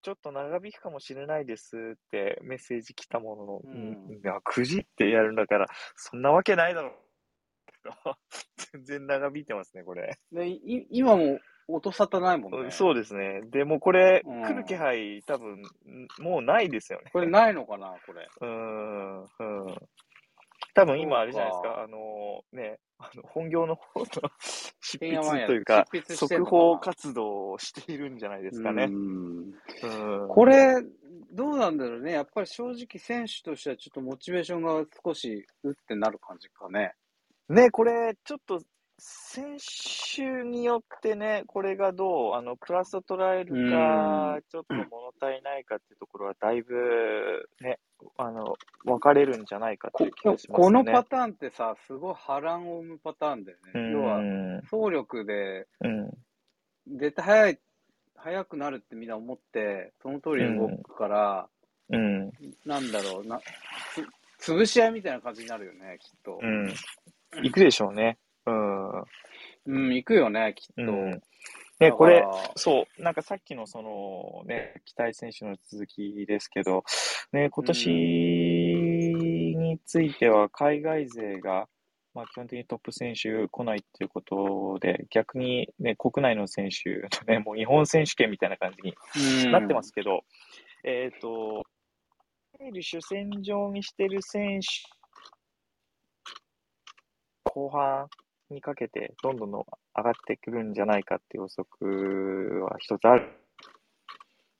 [0.00, 6.92] ちょっと長引くかもしれないですってメッセージ来たものの、うんいや、9時ってやるんだから、そんなわけないだろう。
[8.72, 10.18] 全然長引いてますね、これ。
[10.32, 12.70] でい今も音沙汰ないもんね。
[12.70, 13.42] そうですね。
[13.44, 15.62] でもこれ、うん来る気配、多分、
[16.18, 17.10] もうないですよね。
[17.12, 18.28] これないのかなこれ。
[18.40, 19.28] うーん、うん。
[20.74, 24.06] 多分今あれじゃないですかか、あのね、あの本業の方の
[24.80, 28.88] 執筆というか、速報活動をしているんじゃないですかね。
[30.28, 30.82] これ、
[31.32, 32.12] どうなんだろうね。
[32.12, 36.94] やっぱり正直選手としてはちょっとモチベーションが少しうってなる感じかね。
[37.48, 38.60] ね、これ、ちょっと、
[39.02, 39.56] 選
[40.14, 47.80] 手によってね、これがどう、あの、プラスと捉えるかう、ちょっと物足りないかっていうところは、だいぶ、ね、
[48.16, 50.64] あの、分かれるんじゃないかってこいう気がしますね。
[50.64, 53.72] このパターンってさ、すごい波乱を生むパターンだよね。
[53.74, 54.20] うん要は、
[54.70, 56.10] 走力でうん。
[56.98, 57.58] 絶対速い、
[58.16, 61.48] 速くなるってみんな思って、その通り動くから、
[61.90, 62.32] うん。
[62.64, 63.40] なんだろうな、
[64.38, 66.38] つ潰し合いみたいな感じになるよね、きっと。
[66.42, 66.72] うん。
[67.42, 68.18] 行くでしょうね。
[68.46, 69.00] うん。
[69.66, 70.82] うん、行くよね、きっと。
[70.82, 71.22] うん。
[71.80, 72.24] だね、これ、
[72.56, 76.84] そう、なんかさっきのそのね、期待選手の続きですけど、
[77.32, 77.90] ね、今年
[79.56, 81.68] については海外勢が、
[82.12, 88.94] まあ基本的にトップ選手来ないっていうことで、逆にね、国内の選手のね、もう日本選手権みたいな感じに
[89.44, 89.52] うん。
[89.52, 90.20] なってますけど、
[90.84, 94.66] えっ、と、いわゆる主戦場にしてる選手、
[97.44, 98.06] 後半
[98.54, 99.64] にかけてどんどん上
[99.96, 103.28] がってくるんじゃないかっていう予測は一つある。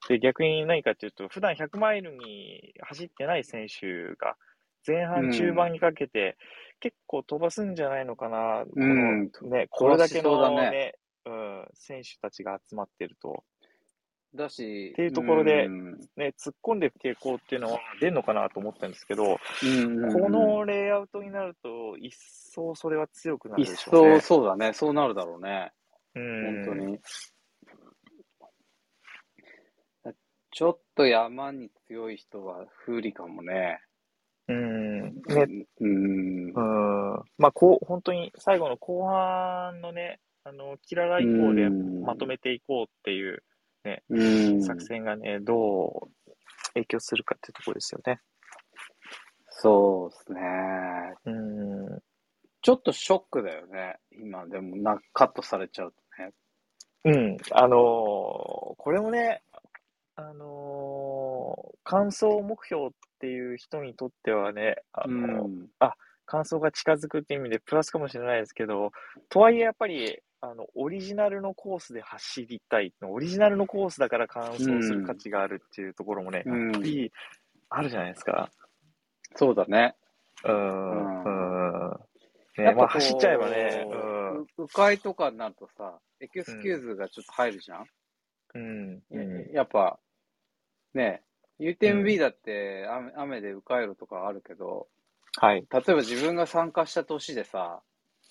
[0.08, 4.36] で、逆に何かっていうと、普段100マイルに走ってない選手が、
[4.86, 6.36] 前半、中盤にかけて、
[6.80, 10.94] 結構飛ばすんじゃないのかな、うんこのね、これだけのねね、
[11.26, 13.44] うん、選手たちが集まってると。
[14.34, 24.36] だし、っていうところでうんね、突っ込んでいく傾向っていうのは出るのかなと思ったんですけど、うんこのレイアウトになると、一層それは強くなる一でしょうね層。
[24.36, 25.72] そうだね、そうなるだろうね、
[26.14, 26.98] うん本当に。
[30.52, 33.80] ちょっと山に強い人は不利かもね。
[34.48, 35.14] うん。
[35.14, 36.46] ね、うん。
[36.48, 36.52] うん。
[37.38, 43.44] まあ、こう、本当に最後の後半のね、あの、キララ以降でまとめていこうっていう
[44.08, 44.24] う
[44.56, 44.62] ん。
[44.62, 46.30] 作戦がね、どう
[46.74, 48.20] 影響するかっていうところですよね。
[49.48, 50.40] そうですね。
[51.26, 51.30] う
[51.96, 52.02] ん。
[52.62, 53.96] ちょっとショックだよね。
[54.12, 56.32] 今、でもな、カットされちゃうとね。
[57.04, 57.36] うん。
[57.52, 59.42] あのーこれもね、
[60.16, 65.68] あのー完走目標っていう人にとってはね、あのーうん。
[66.30, 68.92] 完走が近づくっていう意味でプラスかもしれないですけど、
[69.28, 72.94] とはいえやっぱり、あの、オリジナルのコースで走りたい。
[73.02, 77.12] オリジナルのコースだから完走する価値があるっていうところもね、うんやっぱり
[77.68, 78.50] あるじゃないですか。
[79.36, 79.94] そうだね。
[80.44, 81.24] うん。
[81.24, 82.00] うん。
[82.56, 84.40] ね、やっぱこうまあ走っちゃえばね、うん。
[84.40, 87.84] う迂回とかになるとさ、エクスキューズがちょっと入るじゃん、
[88.54, 89.02] うん。
[89.10, 89.50] うん。
[89.52, 89.98] やっぱ、
[90.94, 91.22] ね、
[91.60, 94.88] UTMB だって雨雨で迂回路とかあるけど、
[95.36, 95.66] はい。
[95.70, 97.82] 例えば自分が参加した年でさ、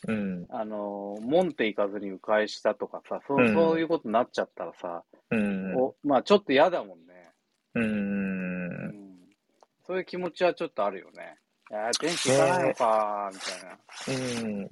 [0.07, 0.45] うん。
[0.49, 5.75] あの、モンテ行かずに迂回したとかさ、そううんそういうことになっちゃったらさ、うん。
[5.75, 7.31] おまあちょっと嫌だもんね、
[7.75, 7.79] う。
[7.81, 9.09] うんん。
[9.85, 11.35] そういう気持ちはちょっとあるよね。
[11.71, 14.47] いやー、電池いかないのかー、みたいな。
[14.47, 14.69] うん。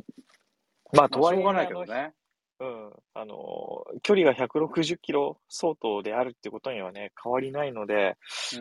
[0.93, 2.13] まあ、とまあ、はいえ、しょうがないけどね。
[2.59, 2.91] うん。
[3.13, 8.17] あの、距離が160キロ相当であるってことにはね、変わりないので、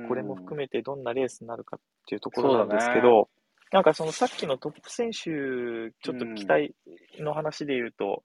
[0.09, 3.29] これも含めめてどんなレースになるかっていうところなんですけど、
[3.73, 6.75] なんかそのさっきのトップ選手、ちょっと期待
[7.19, 8.23] の話で言うと、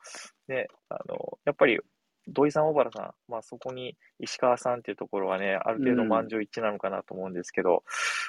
[0.47, 1.79] ね、あの、やっぱり
[2.27, 7.83] 土井さん、小原さん、まあそこに石川さんっていうところはね、ある程度満場一致なのかなと思うんですけど、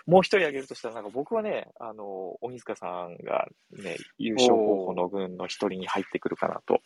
[0.07, 6.81] もう一人挙げるとしたら、なんか僕はね、あの、鬼塚さんがね、優勝候補の軍の一人に入ってくるかなと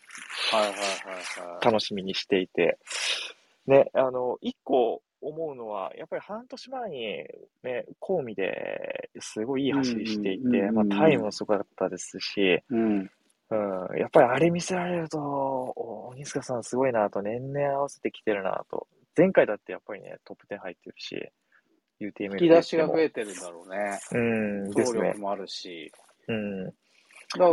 [0.53, 1.65] はいはいはいはい。
[1.65, 2.79] 楽しみにしていて、
[3.67, 7.25] ね、あの、一個思うのは、やっぱり半年前に、
[7.63, 13.11] ね、コウミですごいいい走りしていて、まあタイムもすごかったですし、うん。
[13.49, 13.55] う
[13.95, 18.89] ん、やっぱりあれ見せられると、お鬼塚さんすごいなと、年々合わせてきてるなと。
[19.17, 21.17] 前回だってやっぱりね、トップ10入ってるし、
[22.01, 23.99] UTMF 引き出しが増えてるんだろうね。
[24.13, 25.15] うん、ですね。
[25.15, 25.93] もあるし。
[26.29, 26.73] うん。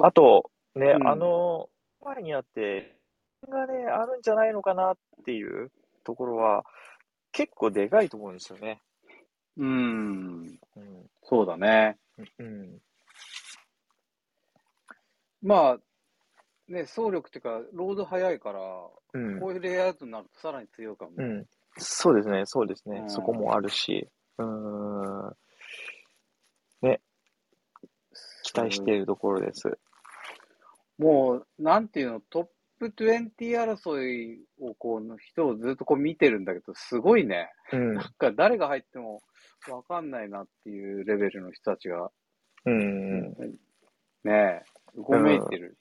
[0.03, 1.69] あと、ね、うんあの、
[2.03, 2.97] 前にあって、
[3.49, 4.95] がね、あるんじゃないのかなっ
[5.25, 5.71] ていう
[6.03, 6.63] ところは、
[7.33, 8.79] 結構でかいと思うんですよね。
[9.57, 10.43] うん。
[10.45, 11.09] うん。
[11.23, 11.97] そうだね。
[12.39, 12.79] うん。
[15.41, 15.77] まあ、
[16.71, 18.61] ね、走力っていうか、ロード速いから、
[19.13, 21.15] うんこういうレイアウトになるとさらに強いかもね。
[21.17, 21.45] うん。
[21.77, 22.99] そうですね、そうですね。
[22.99, 24.07] うんそこもあるし、
[24.37, 25.35] うーん。
[26.81, 27.01] ね、
[28.43, 29.77] 期待しているところです。
[30.97, 32.47] もう、なんていうの、トッ
[32.79, 37.49] プ20争いをこう、人をずっとこう見てるんだけど、すごいね。
[37.71, 38.03] うんなん。
[38.17, 39.21] か誰が入っても
[39.69, 42.11] わかんないなっていうレベルの人たちが、
[42.65, 43.31] うん。
[44.23, 44.61] ねえ、
[44.95, 45.77] うごめいてる。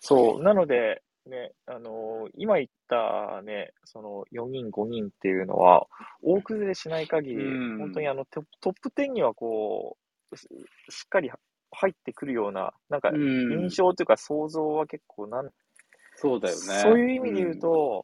[0.00, 0.42] そう。
[0.42, 5.86] なので、ね、あのー今言ったね、その4人、5人っていうのは、
[6.22, 9.96] 大崩れしない限り、うん本当にあのトップトップ10にはこ
[10.30, 10.42] う、し
[10.90, 11.30] しっかり
[11.72, 15.50] 入ってくるような、なんかうん印象というか想像は結構なん、
[16.24, 16.60] そうだよね。
[16.82, 18.02] そういう意味で言うと、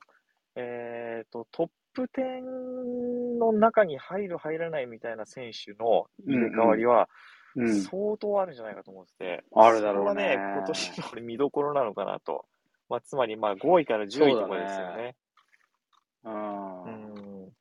[0.54, 7.08] えっと、トップ10の中に入る、入らないみたいな選手の入れ替わりは、
[7.56, 12.44] うん、うん相当あるんじゃないかと思ってて、あるだろうねそこがね、今年の見どころなのかなと。
[12.90, 15.16] まあ、つまり、まあ、5位から10位とかですよね。
[16.24, 17.52] うんうん。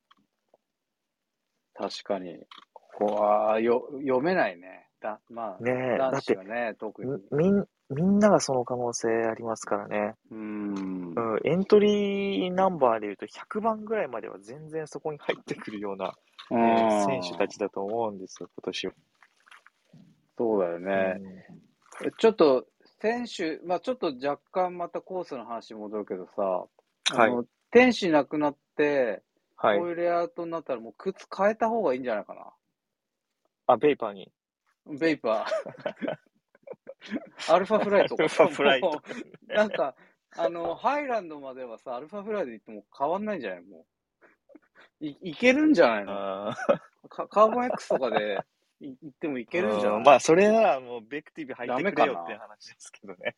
[1.74, 2.36] 確かに。
[2.72, 4.88] ここはよ読めないね。
[5.00, 7.18] だまあ、ね男子が、ね、特に。
[7.30, 10.14] みん、みんながその可能性ありますからね。
[10.30, 11.12] うん。
[11.16, 16.14] うん、エントリーナンバーで言うと100番ぐらいまでは全然そこに入ってくるような、
[16.56, 18.92] ね選手たちだと思うんですよ、今年は。
[20.38, 21.46] そうだよね。
[22.18, 22.66] ちょっと、
[23.00, 29.22] 選手、まあちょっと若干またコースの話に戻るけどさ、はいあの天使なくなって、
[29.56, 29.88] はいこう。
[29.88, 32.46] いうレイアウトになったらもう靴変えた方がいいんじゃないかな。
[33.66, 34.30] あ、ベイパーに。
[34.86, 36.16] ベイパー。
[37.48, 38.82] アルファフライとかさアルファフライ
[39.48, 39.94] なんか、
[40.36, 43.62] あの、ハイランドまではさ、アルファフライで行っても変わんないんじゃない？
[43.62, 43.86] も
[45.00, 45.06] う。
[45.06, 46.50] い、いけるんじゃないの？
[46.50, 46.56] あ
[47.08, 48.38] かカーボン X とかで
[48.80, 50.04] い行ってもいけるんじゃない？
[50.04, 53.34] まあ、それならもう、ベクティブ入ってくれよっていう話ですけどね。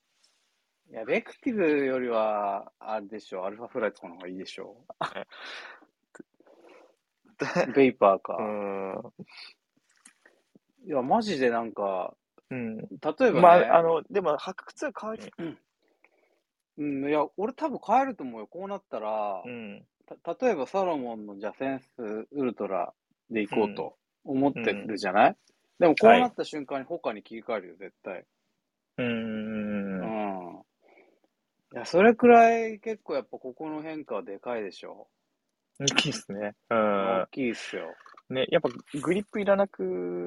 [0.90, 4.84] いや、ベクティブよりは、あれでしょ、アルファフライとかの方がいいでしょ。
[7.74, 8.36] ベイパーか。
[8.38, 9.00] うん。
[10.84, 12.14] いや、マジでなんか、
[12.52, 12.76] うん。
[12.76, 15.22] 例えばね、まあ、あの、でも、履く靴は変わり、
[16.78, 18.46] うん、いや、俺多分変えると思うよ。
[18.46, 19.82] こうなったらう、ん。
[20.24, 21.86] た例えばサロモンのじゃあセンス
[22.30, 22.92] ウルトラ
[23.30, 25.36] で行こうと思ってるじゃない、
[25.78, 28.24] でもこうなった瞬間に他に切り替えるよ、絶対。
[28.98, 29.02] う。
[29.02, 30.62] うんん。
[31.74, 35.08] いや、それくらい結構やっぱここの変化はでかいでしょ。
[35.80, 36.54] 大きいですね。
[36.68, 37.28] う大ん。
[37.30, 37.94] きいっすよ。
[38.30, 38.70] ね、やっぱ
[39.00, 39.82] グリップいらなく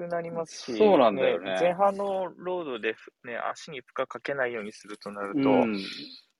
[0.10, 5.74] なりますし、そうなんだよね前半のロードで、ね、足に負荷かけないようにするとなると、うん。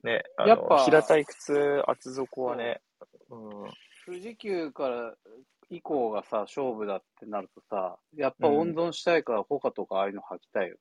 [0.04, 2.82] ね、あやっぱの平たい靴、厚底はね、
[3.30, 3.50] うん、
[4.06, 5.14] 富士急から
[5.70, 10.80] 以降がさ、勝負だってなるとさ、やっぱ温存したいから、ホカとかああいうの履きたいよね。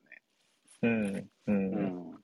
[0.83, 1.73] うん、うん。
[1.73, 2.19] うん。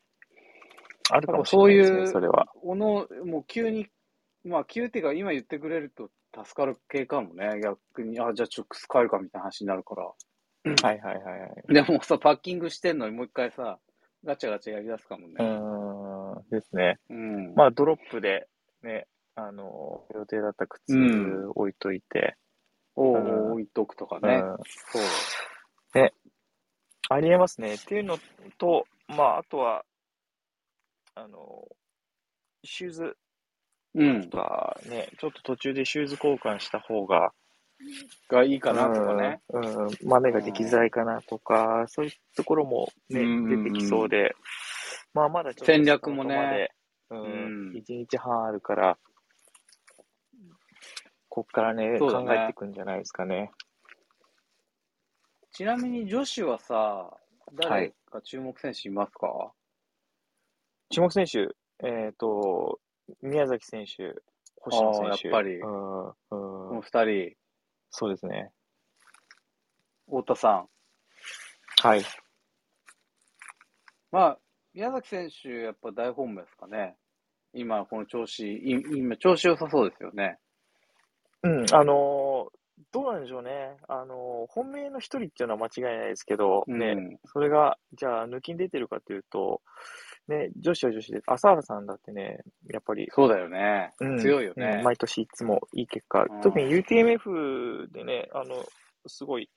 [1.09, 2.47] あるかもしれないですね、そういうそれは。
[2.61, 3.87] おの、もう急に、
[4.43, 7.59] まあ急っていうか今言ってくれると助かる系かもね。
[7.61, 10.03] 逆に、あ、じゃあちょっと靴買えるかみたいな話になるから。
[10.03, 10.13] は
[10.63, 11.73] いはいはいはい。
[11.73, 13.79] でもさ、パッキングしてんのにもう一回さ、
[14.23, 15.35] ガチャガチャやり出すかもうね。
[15.39, 16.99] ーん、ですね。
[17.09, 17.53] うん。
[17.55, 18.47] まあ、ドロップで、
[18.83, 22.37] ね、あの、予定だった靴うん置いといて、
[22.95, 24.35] をうん置いとくとかね。
[24.35, 24.57] うん、
[24.91, 25.01] そう。
[27.13, 27.73] ありえますね。
[27.73, 28.17] っていうの
[28.57, 29.83] と、まあ、あとは、
[31.13, 31.67] あの、
[32.63, 33.17] シューズ
[33.95, 34.29] うん。
[34.29, 37.31] とかね、ちょっと途中でシューズ交換した方が、
[38.29, 39.41] がいいかなとかね。
[39.49, 44.35] うん、うん、豆ができづらいかなとか、そういうところもね、出てきそうで、
[45.13, 46.69] まあ、まだちょっと戦略もね
[47.09, 48.97] うんうん、1日半あるから、
[51.27, 53.51] こっからね、ね考えていくんじゃないですかね。
[55.51, 57.17] ちなみに女子はさ、は
[57.57, 59.51] 誰いか注目選手いますか、
[60.89, 61.49] 注目選手、
[61.85, 62.79] えっ、と、
[63.21, 64.15] 宮崎選手、
[64.61, 65.27] 星野選手。
[65.27, 67.35] やっぱりうん、うんこの二人、
[67.89, 68.51] そうですね。
[70.07, 70.67] 太田さん。
[71.81, 72.03] はい。
[74.11, 74.39] まあ、
[74.73, 76.95] 宮崎選手、やっぱ大本命ですかね。
[77.53, 80.37] 今、この調子、い今、調子良さそうですよね。
[81.43, 83.77] うん、あのーどうなんでしょうね。
[83.87, 89.61] あのー本命の一人っていうのは間違いないですけど、うんね、それが、じゃあ、抜きに出てるかというと、
[90.31, 92.39] ね、女子は女子で、朝原さんだってね、
[92.71, 93.93] やっぱり、そうだよね。
[93.99, 94.81] うん強いようんね。
[94.83, 98.65] 毎年いつもいい結果、うん特に UTMF でね、あの、
[99.07, 99.49] すごい、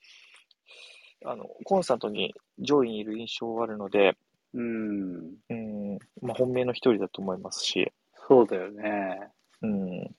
[1.25, 4.17] あの、コンスタントに上位にいる印象があるので、
[4.53, 5.35] うん。
[5.49, 7.91] うん、まあ、本命の一人だと思いますし、
[8.27, 9.31] そうだよね。
[9.61, 10.15] うん、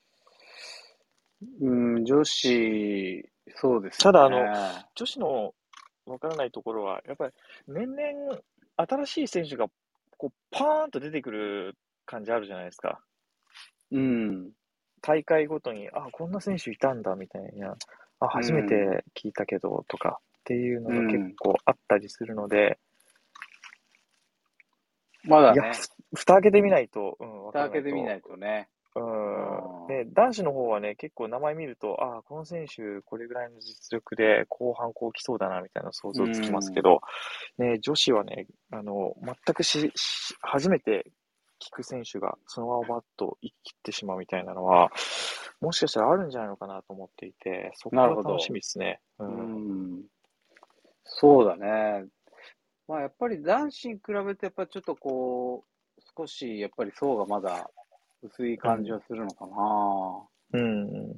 [1.61, 4.03] うん、女子、そうですね。
[4.03, 4.37] ただあの
[4.95, 5.53] 女子の
[6.05, 7.33] わからないところは、やっぱり
[7.67, 8.39] 年々
[8.77, 9.67] 新しい選手が
[10.17, 12.99] こうパーンと出てくる感じあるじゃないですか。
[13.91, 14.51] うん。
[15.01, 17.77] 大会ごとに、あ、こんな選手いたんだみたいな、
[18.19, 22.79] あ、初めて聞いたけどとかっていうのが結構あったりするので、
[25.23, 25.71] いや、まだね、
[26.13, 28.69] ふ蓋開けてみないと、うん、わから蓋開けてみないとね。
[28.99, 37.01] うんうんね、男子の方はね、結構名前見ると、ああ、この選手、これぐらいの実力で後半こう来そうだな、みたいな想像つきますけど、
[37.57, 41.09] ね、女子はね、あの、全くし、し初めて
[41.59, 44.91] 聞く選手がそのままバッと生きてしまうみたいなのは、
[45.61, 48.99] もしかしたらあるんじゃないのかなと思っていて、そこが楽しみですね。
[49.19, 49.23] う。
[49.23, 50.03] うんん。
[51.05, 52.05] そうだね。
[52.87, 57.69] まあやっぱり男子に比べてやっぱりちょっとこう、少しやっぱり層がまだ
[58.23, 60.27] 薄い感じはするのかな。
[60.53, 61.17] うん。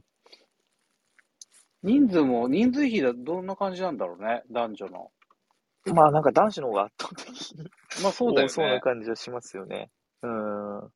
[1.81, 5.11] 人数も、人数比だどんな感じなんだろうね、男女の。
[5.93, 7.63] まあなんか男子の方が圧倒的に
[8.03, 8.79] まあそうだよ多そうなね。
[8.81, 9.89] 感じはしますよね。
[10.21, 10.91] うん。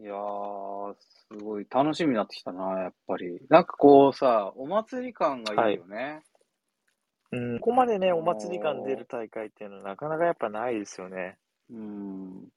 [0.00, 3.40] いやー、すごい楽しみになってきたな、やっぱり。
[3.48, 6.22] なんかこうさ、お祭り感がいいよね。
[7.32, 11.38] うん、ここまでね、お祭り感出る大会っていうのはなかなかやっぱないですよね。
[11.70, 12.48] うん。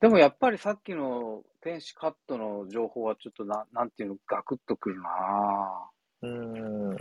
[0.00, 5.90] でもやっぱりさっきの天使カットの情報はちょっとな、なんていうの、ガクッとくるな
[6.22, 6.96] うん。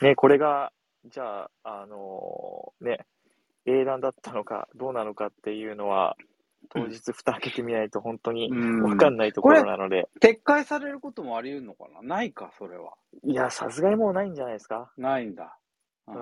[0.00, 0.72] ね、これが、
[1.04, 1.50] じゃあ、
[1.82, 3.06] あのね、
[3.66, 6.16] 英断だったのか、どうなのかっていうのは、
[6.70, 12.02] 当日蓋開けてみないと本当にうんわかんないところなので、撤回されることもあり得るのかな？
[12.02, 12.94] ないか、それは。
[13.24, 14.92] いや、さすがにもうないんじゃないですか？
[14.96, 15.58] ないんだ。
[16.06, 16.14] うん。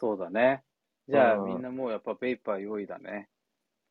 [0.00, 0.62] そうだね。
[1.08, 3.28] じゃあうんみんなもうやっぱペーパー用意だね。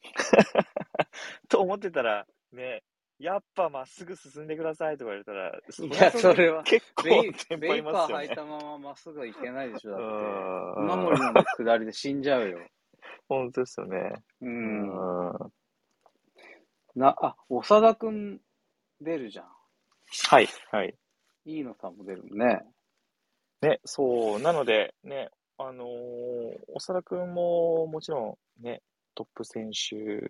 [1.50, 2.84] と思ってたら、ね、
[3.20, 6.64] やっぱまっすぐ進んでくださいとか言われたら、いや、それは。
[6.64, 8.46] 結構ますよねパー履いた。
[8.46, 10.06] まままっすぐはいけないでしょ、だって。
[10.06, 12.60] うんの下りで死んじゃうよ。
[13.28, 14.24] 本当ですよね。
[14.42, 14.46] う。
[14.46, 15.54] うんん。
[16.96, 18.40] な、あ、長田くん
[19.02, 19.46] 出るじゃん。
[20.30, 20.96] はい、はい。
[21.46, 22.62] 飯野さんも出るね。
[23.62, 28.82] ね、そう、なので、ね、あのー、長田くんももちろんね、
[29.18, 30.30] トップ選手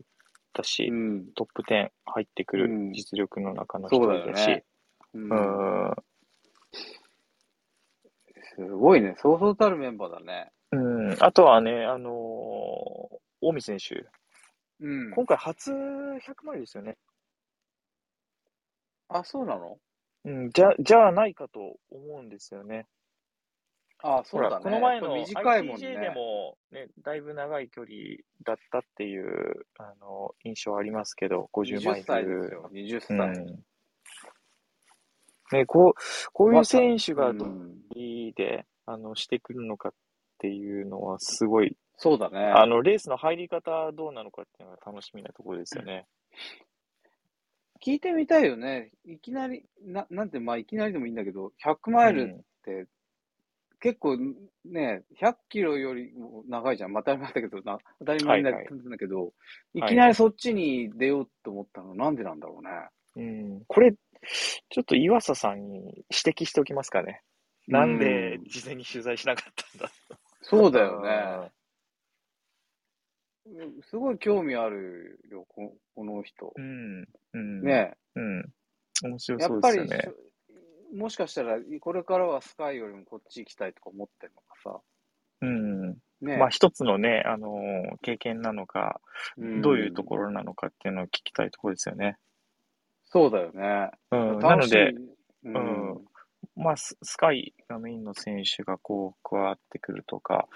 [0.54, 1.26] だし、うん。
[1.36, 4.64] トップ10入ってくるうん実力の中の一人だし、ね。
[5.14, 5.20] う。
[5.20, 5.28] うん
[5.90, 5.96] ん、
[8.56, 9.16] すごいね。
[9.18, 10.52] そうそうたるメンバーだね。
[10.72, 14.06] うん、あとはね、あのー、近江選手、
[14.80, 15.12] うん。
[15.12, 15.76] 今回初100
[16.44, 16.98] マイルですよね。
[19.10, 19.78] あ、そうなの？
[20.24, 21.60] うん、じゃ、じゃあないかと
[21.90, 22.88] 思うんですよね。
[24.04, 24.64] あ、そほら、うだね。
[24.64, 26.10] この前のやっぱ短いもん ITJ でね。
[26.10, 27.95] も、ね、だいぶ長い距離
[28.43, 32.52] だったっていう、あの、印象ありますけど、50マイ20歳ですル。
[32.52, 32.70] よ。
[32.72, 33.18] 20う歳。
[33.43, 33.64] ん。
[35.52, 39.93] ね、こう、こういう選手がどうんいで、あの、してくるのかっ
[40.39, 42.39] ていうのは、すごいそうだね。
[42.39, 46.06] あの、レースの入り方どうなのかっていうのが楽しみなところですよね。
[47.84, 48.91] 聞いてみたいよね。
[49.06, 52.86] いきなり、ななんて、まあ、いきなりでもいいんだけど、100マイルって、
[53.80, 54.18] 結構
[54.66, 56.92] ね、100キロよりも長いじゃん。
[56.92, 59.34] まあ当たり前だけどな、当たり前だはいはいだけど、
[59.74, 62.70] いはいきなりそっちに出ようと思ったの、なんでなんだろうね。
[63.16, 63.66] うん。
[63.68, 67.22] これ、ちょっと岩佐さんに指摘しておきますかね。
[67.68, 69.92] なんでうん事前に取材しなかったんだ
[70.42, 71.52] そうだよね。
[73.90, 76.62] すごい興味あるよ、ここの人う。
[76.62, 77.08] ん。
[77.34, 77.62] うん。
[77.64, 78.46] ねうん。
[79.04, 80.18] 面白やっぱり、そうですよね。
[80.94, 84.82] もしかしたら、これからはスカイよりもこっち行きたいとか思ってるのかさ。
[85.42, 85.90] うん。
[86.22, 89.02] ねまあ一つのね、あのー経験なのか、
[89.38, 92.18] どういうところなのかっていうのを聞きたいところですよね。
[93.06, 93.92] そうだよね。
[94.12, 94.40] うん。
[94.40, 96.06] なので、ううんん。
[96.56, 100.48] まあス、スカイがメインの選手がこう加わってくるとか、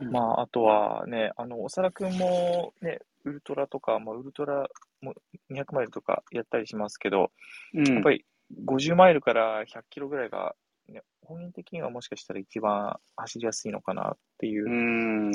[0.00, 4.68] うんまあ、あとはね、あの、長田くんもね、ウルトラとか、まあ、ウルトラ
[5.00, 5.14] も
[5.50, 7.30] 200マイルとかやったりしますけど、
[7.72, 8.24] うんやっぱり
[8.64, 10.54] 50マイルから100キロぐらいが、
[10.88, 15.32] ね、本人的にはもしかしたら一番走りやすいのかなっていう、うん。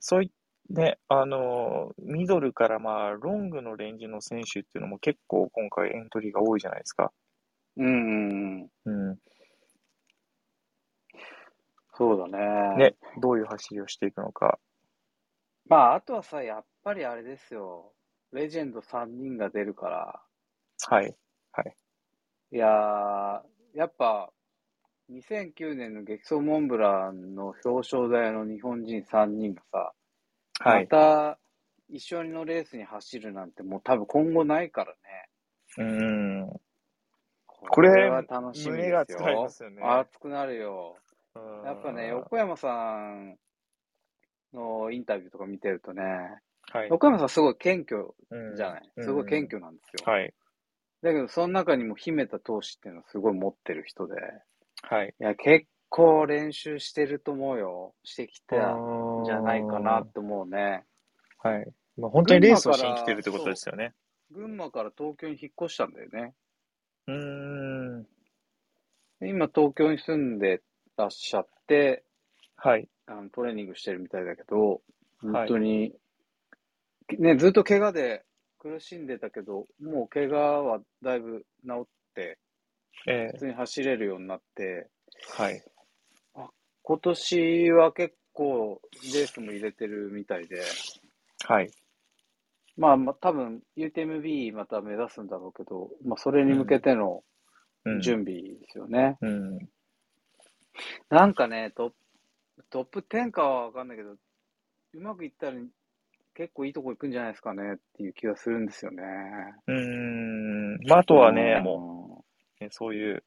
[0.00, 0.32] そうい
[0.70, 7.10] ね、あの、ミドルからまあ、ロングのレンジの選手っていうのも結構今回エントリーが多いじゃないですか。
[7.78, 8.68] うん。
[8.84, 9.18] うん。
[11.94, 12.38] そうだ
[12.76, 12.76] ね。
[12.76, 14.58] ね、どういう走りをしていくのか。
[15.66, 17.92] まあ、あとはさ、やっぱりあれですよ。
[18.32, 20.22] レジェンド3人が出るから。
[20.86, 21.06] はい。
[21.06, 21.87] い
[22.56, 23.40] やー、
[23.74, 24.30] やっぱ、
[25.10, 29.92] 2009年の激走モンブランの表彰台の日本人3人がさ、
[30.64, 30.88] まはい。
[30.88, 31.38] た
[31.88, 34.98] 一緒のレースに走るなんてもう多分今後ないからね。
[35.78, 36.60] うん。
[37.46, 38.98] これは楽しみですよ。
[39.00, 40.96] 熱くなりますよね熱くなるよ。
[41.34, 43.36] うんやっぱね、横山さん
[44.52, 46.02] のインタビューとか見てるとね、
[46.72, 46.88] はい。
[46.90, 50.12] 横山さんすごい謙虚うんじゃない、すごい謙虚なんですよ。
[50.12, 50.34] はい。
[51.02, 54.14] だけど、その中にも秘めた闘志っていうのをすごい持ってる人で、
[54.82, 55.14] はい。
[55.20, 57.94] いや、結構練習してると思うよ。
[58.04, 60.84] してきたんじゃないかなと思うね。
[61.38, 61.66] はい。
[61.96, 63.92] まあ、本当にレースをしに来てるってことですよね。
[64.30, 66.34] 群馬から東京に引っ越したんだよね。
[67.06, 68.02] うーん。
[69.20, 70.62] で今、東京に住んで
[70.96, 72.04] らっしゃって、
[72.56, 72.88] はい。
[73.06, 74.78] あのトレーニングしてるみたいだけど、はい
[75.20, 75.92] 本当に、
[77.18, 78.24] ね、ずっと怪我で
[78.68, 82.38] 苦しんでたけど、もう怪我はだいぶ治って、
[83.06, 85.62] え普通に走れるようになって、ー、はい。
[86.82, 88.80] 今年は結構
[89.12, 90.62] レースも入れてるみたいで、
[91.44, 91.70] はい。
[92.76, 97.22] まあ、まあ、多分 UTMB また目指すんだろうけど、まあ、それに向けての
[97.84, 98.00] うん。
[98.00, 99.16] 準備ですよね。
[99.20, 99.58] うん。
[101.10, 104.16] なんかね、トップ、トップ10かはわかんないけど、う
[105.00, 105.58] まくいったら
[106.38, 109.02] 結構いいとこ行くんじゃないですかねっていう気がするんですよね。
[109.66, 110.86] うーん。
[110.86, 112.24] まあ、あとはね、もも
[112.60, 113.24] う、ね、そういう、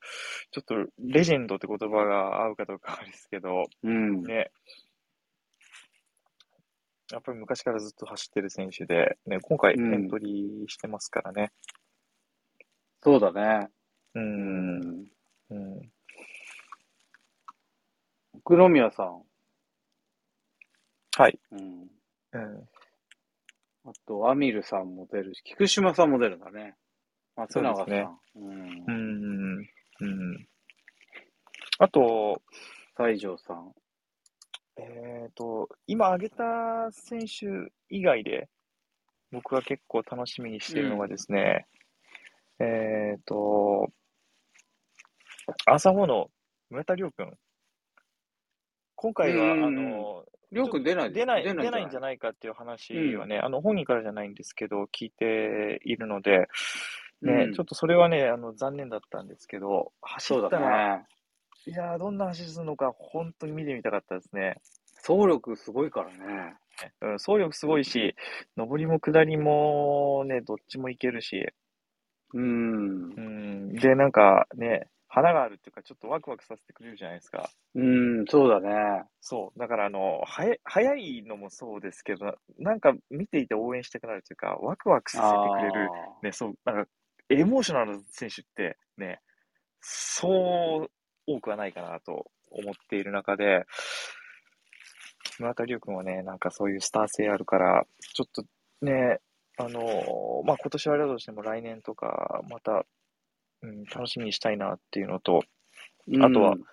[0.51, 3.89] ちょっと、レジェンドって言葉が合うかどうかですけど、う。
[3.89, 4.23] うん。
[4.23, 4.49] ね。
[7.11, 11.51] やっぱり昔からずっと走ってる選手で、ね、今回エうんントリーしてますからね。
[13.01, 13.67] そうだね。
[14.15, 14.19] う。。
[14.21, 15.05] うん
[15.49, 15.91] うん。
[18.45, 19.21] 黒宮さん。
[21.17, 21.37] はい。
[21.51, 21.89] うん。
[22.31, 22.69] うん。
[23.83, 26.75] あと、アミルさんも出るし、菊島さんも出るんだね。
[27.35, 27.85] 松永さん。
[27.85, 28.91] そうねうんう。
[28.91, 29.69] ん。
[30.01, 30.47] うん。
[31.79, 32.41] あと、
[32.97, 33.73] 西条さん。
[34.77, 38.49] えっと、今挙げた選手以外で、
[39.31, 41.65] 僕が結構楽しみにしているのがですね、
[42.59, 43.89] えっと、
[45.65, 46.29] 朝後の
[46.69, 47.33] 村田亮君。
[48.95, 56.47] 今回は、うんあの、りょうくん出ない出ない、出出ないんじゃないかっていう話はね、あの、本人からじゃないんですけど、聞いているので、
[57.21, 61.05] ね、うんちょっとそれはね、あの、残念だったんですけど、走ったら、だね。
[61.67, 64.55] いやー、どんな走りするのか、本当に見てみたかったですね。
[65.07, 66.55] 走力すごいからね。
[67.01, 68.15] うん、走力すごいし、
[68.57, 71.47] 上りも下りもね、どっちもいけるし、
[72.33, 73.21] うんう。
[73.21, 77.49] ん、で、なんかね、花があるっていうか、ちょっとワクワクさせてくれるじゃないですか。
[77.75, 79.03] うん、そうだね。
[79.19, 79.59] そう。
[79.59, 86.89] だから、あの、はや、早いのもそうですけど、なんか見ていて応援したくなるというか、ワクワクさせてくれる、あね、そう、なんか、
[87.29, 89.19] エモーショナルな選手ってね、
[89.81, 90.91] そう
[91.27, 93.65] 多くはないかなと思っている中で、
[95.39, 98.43] 村田龍君はね、なんかそういうスター性あるから、ちょっと
[98.81, 99.19] ね、
[99.57, 102.85] あの、まあ、今年はあれだとしても来年とか、また、
[103.63, 106.63] うん、楽しみにしたいなっていうのと、ーあとはうん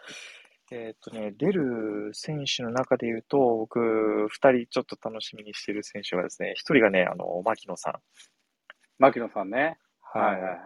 [0.70, 7.94] えっとね、出る選手の中で言うと、僕、二人ちょっと楽しみにしてる選手がですね、一人がね、あの、牧野さん。
[8.98, 9.78] 牧野さんね。
[10.02, 10.56] ははいはいはい。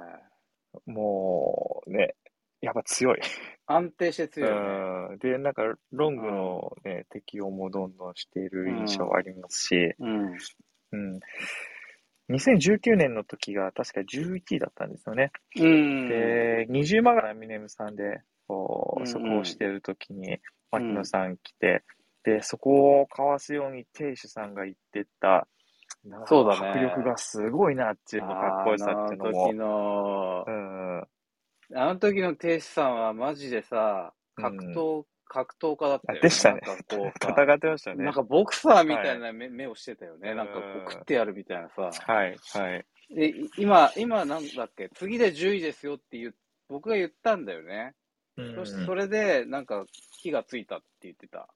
[0.89, 0.91] い。
[0.91, 2.17] もう、ね、
[2.61, 3.21] やっぱ強い。
[3.67, 4.69] 安定して強いよね。
[5.11, 5.19] うん。
[5.19, 5.63] で、なんか、
[5.93, 10.33] ロングのね、適応もどんどんしている印象はありますし、うん。
[10.93, 11.21] うん。
[12.31, 15.33] 2019年の時が確か11位だったんですよね。
[15.57, 16.09] うん。
[16.09, 20.39] で、20万がミネムさんで、こう、そこをしている時に、
[20.71, 21.83] 牧野さん来て、
[22.25, 25.49] で、そこをかわすように亭主さんが言ってた、
[26.27, 26.71] そうだね。
[26.71, 29.45] 迫力がすごいなっていうの、かっこよさっていうのも。
[29.45, 30.45] あの時、の。
[30.47, 31.07] う、ん、
[31.75, 36.21] あの時の亭主さんはマジでさ、格闘、格闘家だったよ、ね。
[36.23, 38.05] でしたね戦ってましたね。
[38.05, 40.35] なんかボクサーみたいな目,、目をしてたよね。
[40.35, 41.91] なんかこうんう食ってやるみたいなさ。
[41.91, 42.87] はい、はい。
[43.15, 44.91] で、い今、今なんだっけ？
[44.95, 46.35] 次で10位ですよって言う、
[46.69, 47.95] 僕が言ったんだよね。
[48.37, 49.87] うんそしてそれで、なんか
[50.19, 51.49] 火がついたって言ってた。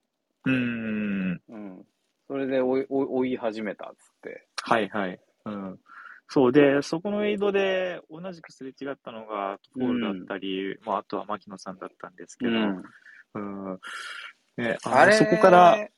[0.47, 1.43] うん。
[1.49, 1.87] うん。
[2.29, 4.47] それで追い追い追い始めたっつって。
[4.63, 5.21] はいはい。
[5.45, 5.79] うん。
[6.29, 12.83] そうで、そこのエイドで同じくすれ違ったのが、トフォールだったり、まあ、あとは牧野さんだったんですけど、うん。
[13.35, 13.81] うん。
[14.57, 15.89] ね、あのあれそこから、、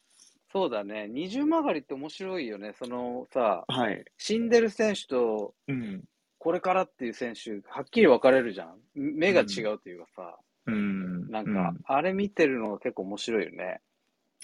[0.53, 1.09] そうだね。
[1.09, 2.73] 二重曲がりって面白いよね。
[2.79, 4.05] そのさ、はい。
[4.17, 6.05] 死んでる選手と、うん。
[6.39, 8.79] これからっていう選手、はっきり分かれるじゃん。
[8.95, 11.31] 目が違うというかさ、うん。
[11.31, 13.81] なんか、あれ見てるのが結構面白いよね。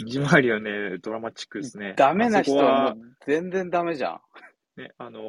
[0.00, 1.94] うん、虹回りはね、ドラマチックですね。
[1.96, 4.20] ダメな人はもう全然ダメじゃん。
[4.76, 5.22] ね、あのー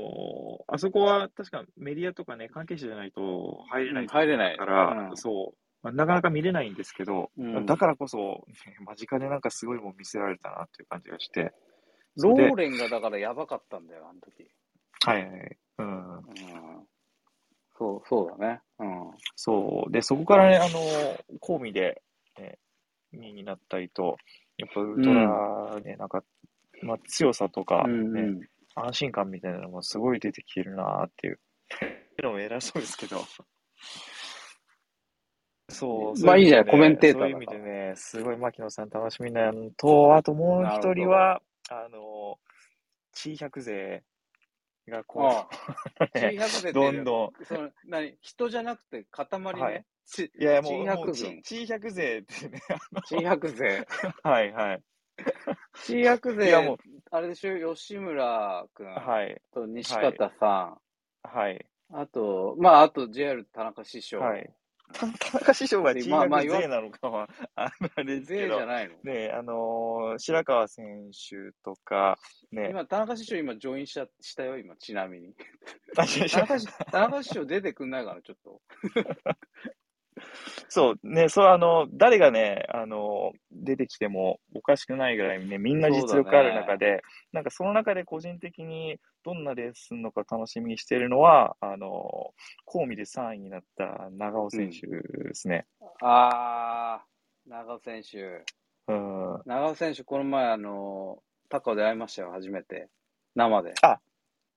[0.68, 4.58] あそこは確かメディアとかね、関係者じゃないと入れない入れない。
[4.58, 11.54] から、うんそう、まあ、なかなか見れないんですけど、うんだからこそ、ね間近でなんかすごいもん見せられたなっていう感じがして、
[12.18, 14.50] ロでーレンがだからやばかったんだよ、あの時。
[15.06, 15.58] はいはい。
[15.78, 16.18] うん。
[16.18, 16.24] うん。
[17.78, 18.62] そう、そうだね。
[18.80, 19.12] うん。
[19.36, 19.92] そう。
[19.92, 22.02] で、そこからね、あのー、コーミで、
[22.40, 22.58] ね、
[23.14, 24.18] 2位になったりと、
[24.58, 26.24] やっぱウルトラね、なんか、
[26.82, 28.42] まあ、強さとか、ねうんうん。
[28.74, 31.40] 安心感みたいなのもすごい出てきてるなっていう。
[32.24, 33.18] のも偉そうですけど。
[35.70, 36.26] そう。
[36.26, 42.38] まあいいじゃないコメンテーターそういう意味でね、すごい牧野さん楽しみなのと、あともう一人は、あの、
[43.12, 44.04] 地位百勢
[44.88, 45.48] がこあ
[46.00, 48.18] あ う、ね G100 でどんどん、その、何？
[48.22, 49.62] 人じゃなくて塊ね？
[49.62, 52.62] はいちいやいやもう、百もう軍地位百勢ってね、
[53.10, 53.88] G100 勢。
[54.24, 54.84] はいはい。
[55.88, 59.42] G100 いやもう勢、あれでしょ、吉村くんはい。
[59.52, 60.78] と西方さ
[61.24, 61.56] はい。
[61.56, 64.20] ん、あと、まあ、あと JR 田中師匠。
[64.20, 64.54] はい。
[64.94, 68.66] 田中師匠が地位まあまあ百勢なのかは、 ああれですけど勢じゃ。
[68.66, 72.18] ないのねあのー白川選手とか、
[72.52, 75.36] ね、今、田中師匠今、ジョインしたしたよ、今、ちなみに。
[75.96, 78.62] 田中師匠出てくんないかな、ちょっと。
[80.70, 87.02] そう、ね、そう、あの、誰がね、あの、出てきてもおかしくないぐらいね、みんな実力ある中で、
[87.34, 92.34] なんかその中で個人的にどんなレースするのか楽しみにしているのは、あの、
[92.66, 95.66] コーミで3位になった長尾選手ですね。
[96.02, 98.44] あー、長尾選手。
[98.88, 99.42] うん。
[99.46, 102.90] 長尾選手、この前、あの、高尾で会いましたよ、初めて。
[103.36, 103.74] 生で。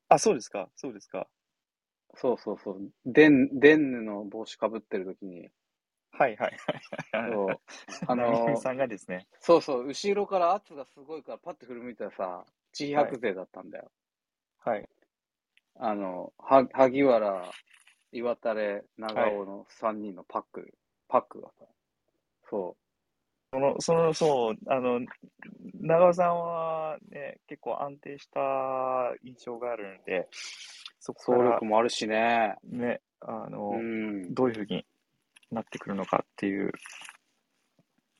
[0.08, 1.26] あ、そうですか、そうですか。
[2.14, 2.80] そうそうそう。
[3.06, 5.50] デン、デンヌの帽子かぶってる時に、
[6.12, 6.52] はいはい
[7.12, 7.32] はい。
[7.32, 7.58] そう。
[8.06, 13.90] ああの、の、さんがですね、そうそう、後ろから圧がすごいから、パッて振り向いたらさ、地位百勢だったんだよ。
[14.58, 14.88] はい。
[15.76, 17.50] あの、は萩原、
[18.12, 20.74] 岩垂れ、長尾の3人のパック、
[21.08, 21.66] パックがさ、
[22.50, 22.76] そ
[23.52, 25.00] その、その、そう、あの、
[25.80, 30.28] 長尾さんはね、結構安定した印象があるんで、
[31.08, 32.56] そこう、から走力もあるしね。
[32.64, 34.34] ね、あの、うん。
[34.34, 34.84] どういうふうに
[35.50, 36.72] なってくるのかっていう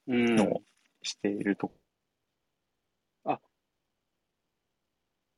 [0.07, 0.36] うん。
[0.36, 0.62] のを
[1.03, 1.70] していると。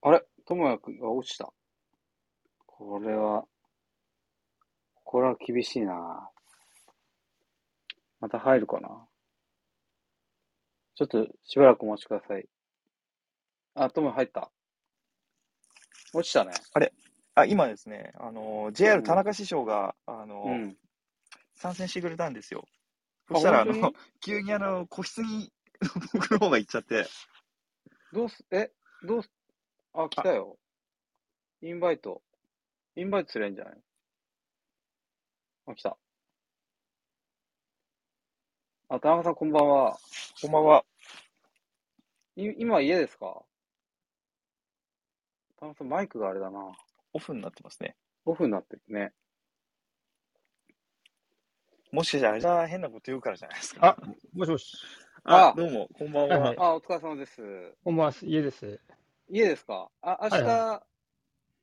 [0.02, 0.24] あれ？
[0.46, 1.52] 智也くんが落ちた。
[2.66, 3.44] これは、
[5.04, 6.30] これは厳しいな。
[8.20, 8.88] また入るかな。
[10.94, 12.48] ちょっとしばらくお待ちください。
[13.74, 14.50] あ、智也入った。
[16.14, 16.52] 落ちたね。
[16.72, 16.80] あ、
[17.48, 20.76] 今ですね、あの、JR 田中師匠が、あの、うん。
[21.54, 22.64] 参戦してくれたんですよ。
[23.28, 25.52] あそしたら、あの、急にあの、個室に
[26.12, 27.06] 僕の方が行っちゃって、
[28.12, 28.72] どうす、え、
[29.04, 29.30] どうす、
[29.94, 30.58] あ、来たよ。
[31.62, 32.22] インバイト。
[32.96, 33.78] インバイトすれんじゃない？
[35.66, 35.96] あ、来た。
[38.88, 39.98] あ、田中さんこんばんは。
[40.42, 40.84] こんばんは。
[42.36, 43.44] い今家ですか？
[45.60, 46.72] 田中さんマイクがあれだな。
[47.12, 47.96] オフになってますね。
[48.24, 49.12] オフになってるね。
[51.90, 53.96] もしかしたら、あれが変なこと言うからじゃないですか。
[53.98, 54.76] あ、もしもし。
[55.24, 56.58] あどうも、こんばんははいはい。
[56.58, 57.42] あ、お疲れ様です。
[57.84, 58.80] こんばんは、家です。
[59.28, 59.90] 家ですか？
[60.02, 60.80] あ、明日、はい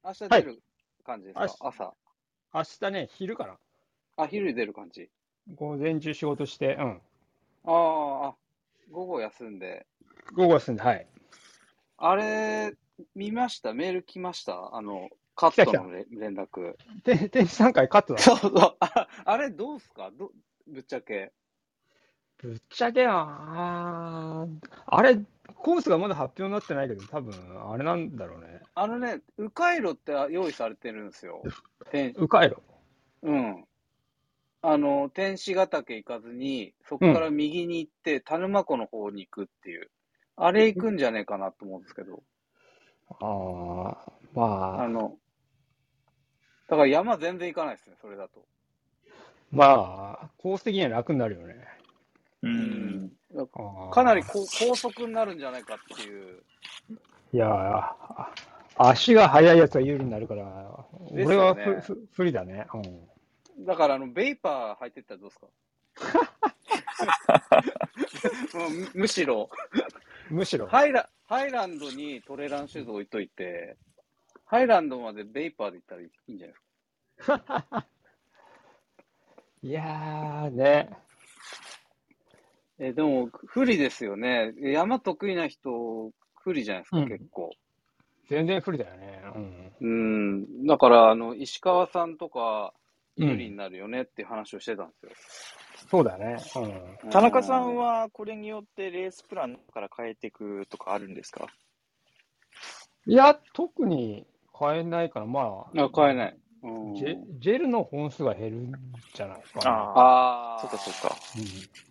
[0.04, 0.64] 明日出る
[1.04, 1.94] 感じですか、明日朝。
[2.54, 3.58] 明日ね、昼かな。
[4.18, 5.10] あ、昼に出る感じ。
[5.56, 7.02] 午前中仕事して、うん。
[7.64, 8.36] あーあ、
[8.92, 9.86] 午後休んで。
[10.34, 11.08] 午後はすんで、はい。
[11.98, 12.74] あれ、
[13.16, 13.74] 見ました？
[13.74, 14.76] メール来ました？
[14.76, 16.74] あの、カットのれ連絡。
[17.04, 18.20] て天使3回カットだ。
[18.20, 18.52] そうそう。
[18.80, 20.12] ああれ、どうすか？
[20.12, 20.32] ど
[20.68, 21.32] ぶっちゃけ。
[22.40, 24.48] ぶっちゃけな
[24.88, 25.20] あれ、
[25.56, 27.34] コースがまだ発表になってないけど、多分、
[27.72, 28.62] あれなんだろうね。
[28.76, 31.44] あのね、迂回路って用意されてるんですよ。
[31.92, 32.58] 天迂回路。
[33.24, 33.66] うん。
[34.62, 39.90] あの、天使ヶ岳行かずに、そこから右に行って、田沼湖の方に行くっていう。
[40.36, 42.24] あれ行くんじゃねえかなと思うんですけど。
[43.10, 45.18] ああ、まあ、あの、
[46.68, 48.44] だから山全然行かないですね、それだと。
[49.52, 51.56] まあ、コース的には楽になるよね。
[52.44, 53.12] うん。
[53.92, 56.44] かなりこ高速になるんじゃないかっていう。
[57.34, 58.30] いやあ
[58.78, 62.68] 足が速いやつが有利になるから、です俺はよねふふ不利だね。
[62.74, 63.08] うん
[63.66, 65.48] だから、あの、ベイパー入ってったらどうですか？
[68.94, 69.50] むむしろ、
[70.30, 73.78] むしろ、ハイラ、ハイランドにトレランシューズ置いといて、
[74.48, 77.88] ハイランドまでベイパーで行ったらいいんじゃないですか？
[79.64, 80.90] いやーね、
[82.80, 84.54] え、でも、不利ですよね。
[84.60, 87.52] 山得意な人、不利じゃないですか、うん結構。
[88.30, 89.22] 全然不利だよね。
[89.82, 90.66] うん。
[90.68, 92.74] だから、あの、石川さんとか、
[93.18, 95.12] うん不利になるよねっていう話をしてたんですよ。
[95.90, 96.38] そうだね。
[97.04, 101.48] うん田中さんはこれによってレースプランから変えていくとかあるんですか？
[103.08, 104.28] いや、特に
[104.60, 106.38] 変えないから、まあ、あ、買えない。
[106.64, 108.72] うん、ジェジェルの本数が減るん
[109.14, 109.70] じゃないかな。
[109.70, 110.60] ああ、ああ。
[110.62, 111.16] そっかそっか。
[111.38, 111.88] うん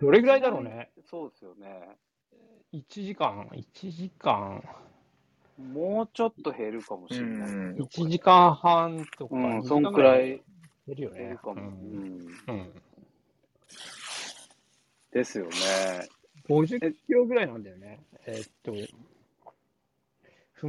[0.00, 0.90] どれぐらいだろうね。
[1.08, 1.96] そうですよね。
[2.72, 4.62] 1時間、1時間、
[5.56, 7.48] もうちょっと減るかもしうれない。
[7.48, 7.76] ん。
[7.76, 10.44] 1時間半とか、うん、2そん時間ぐらいくらい
[10.88, 11.38] 減るよね減る。
[11.38, 11.54] かも。
[11.54, 12.44] ううんん。
[12.48, 12.82] うん
[15.12, 16.08] ですよね。
[16.48, 18.00] 50キロぐらいなんだよね。
[18.26, 18.72] えーっと、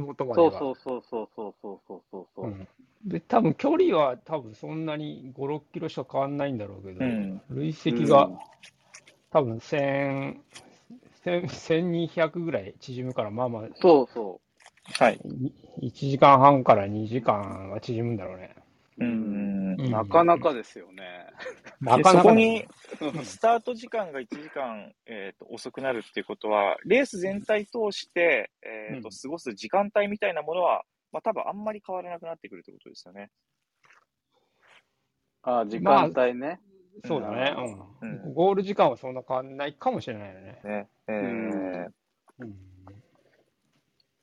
[0.00, 0.58] ふもとまでが。
[0.58, 2.50] そうそうそうそうそうそうそうそうそうう。
[2.50, 2.68] ん
[3.04, 7.40] で、多分距離は多分そんなに5、6キロしか変わんないんだろうけど、うん。
[7.50, 8.38] 累積がうん
[9.30, 10.40] 多分1000、
[11.24, 14.40] 1000 1200ぐらい縮むから、まあまあ、そうそ
[14.94, 15.20] はい。
[15.82, 18.54] 1時間半から2時間は縮むんだろうね。
[18.98, 19.76] うん。
[19.78, 19.88] う。
[19.90, 21.26] なかなかですよね。
[21.80, 22.68] で なかなかだそこにね、
[23.24, 33.30] スタート時間が1時間、えーと遅くなるっていうことは、レース全体通して、えーとうん過ごす時間帯みたいなものは、まあ、多分あんまり変わらなくなってくるってことですよね。
[35.42, 36.60] あ時間帯ね。
[37.04, 37.54] そうだね、
[38.00, 38.34] ううんん。
[38.34, 40.60] ゴール時間はそんな変わんないかもしれないよね。
[40.64, 41.86] ねえうんー
[42.38, 42.66] うん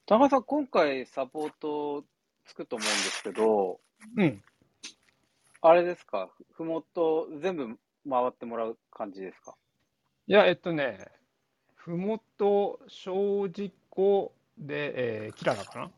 [0.06, 2.04] 田中さん、今回サポート
[2.44, 3.80] つくと思うんですけど、
[4.18, 4.44] うん。
[5.66, 7.68] あれですか、ふもと全部
[8.10, 9.56] 回ってもらう感じですか？
[10.28, 11.08] いや、えっとね、
[11.76, 15.92] ふもと、小事故で、えーキララかな、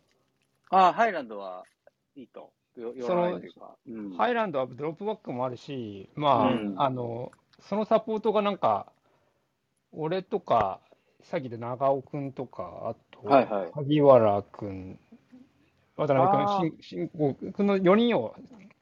[0.90, 1.64] あハイランドは
[2.16, 2.52] いいと。
[2.78, 3.76] よ言わないというか。
[3.88, 4.10] うん。
[4.18, 6.76] ハイランドはドロップバックもあるし、まあ、うん。
[6.78, 8.92] あの、そのサポートがなんか、
[9.94, 10.82] 俺とか、
[11.24, 13.72] さっきで長尾くんとか、あと、はいはい。
[13.74, 15.00] 萩原くん、
[15.96, 18.36] 渡辺くん、しん新吾くんの4人を、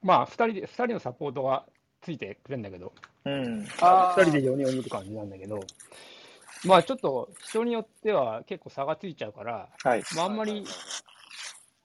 [0.04, 1.66] まあ、2人で、二人のサポートが
[2.02, 2.92] ついてくれるんだけど、
[3.26, 3.66] うん。
[3.82, 5.60] あー2人で4人を見る感じなんだけど、
[6.66, 10.04] まあちょっと人によっては結構差がついちゃうから、はい。
[10.16, 10.66] まあ、あんまり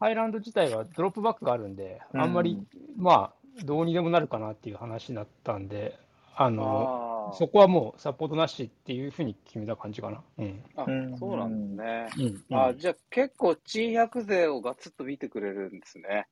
[0.01, 2.59] ハイランド自体はドロップバックがあるんで、うんあんまり
[2.97, 5.99] まあどうにでもなるかなっていう話になったんで、
[6.37, 6.87] あの
[7.31, 10.23] あそこはもうサポートなしっていうふうに決めた感じかな。
[10.39, 10.63] うん。
[10.77, 12.39] あうんそうなんですね。
[12.51, 16.27] うんあじゃあ結構、チー100勢をガツッと見てくれるんですね。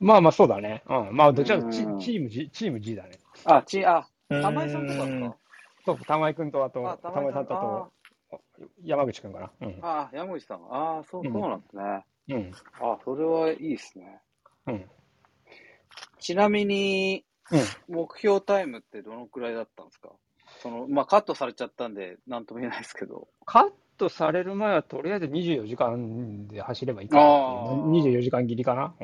[0.00, 0.82] まあまあそうだね。
[0.88, 1.16] うん。
[1.16, 3.18] まあどちらかといううんとチチーム G、チーム G だね。
[3.44, 5.36] あ、チー、あ、うん玉井さんとかですか
[5.84, 8.36] そう、玉井くんとあとあ、玉井さんとあと
[8.82, 9.50] 山口くんかな？
[9.60, 9.78] うん。
[9.82, 10.58] ああ、山口さん。
[10.70, 12.04] ああ、そう、うんそうなんですね。
[12.28, 12.52] うん。
[12.80, 14.20] あそれはいいですね。
[14.66, 14.84] うん。
[16.18, 17.94] ちなみに、うん。
[17.94, 20.10] 目標タイムってどのくらいだったんですか？
[20.60, 23.28] その、まあ、カットされちゃったんで、なんとも言えないですけど。
[23.44, 28.94] カットされる前はとりあえず24時間で走ればいいかなっていうあー24時間切りかな。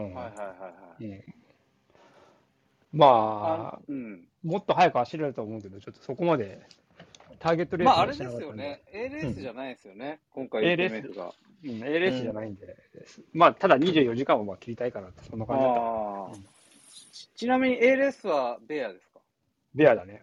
[2.93, 4.29] まあ、うん。
[4.45, 6.61] もっと早く走れると思うけど、ちょっとそこまで
[7.39, 8.83] ターゲットレースまあ、あれしですよね。
[8.93, 10.21] A レースじゃないですよね。
[10.31, 11.33] 今回 A レースが。
[11.65, 12.77] うん、A レースじゃないんで、
[13.33, 16.37] まあ、ただ24時間をまあ切りたいからって、そんな感じだった。
[17.13, 19.21] ちちなみに A レースはベアですか？
[19.75, 20.23] ベアだね。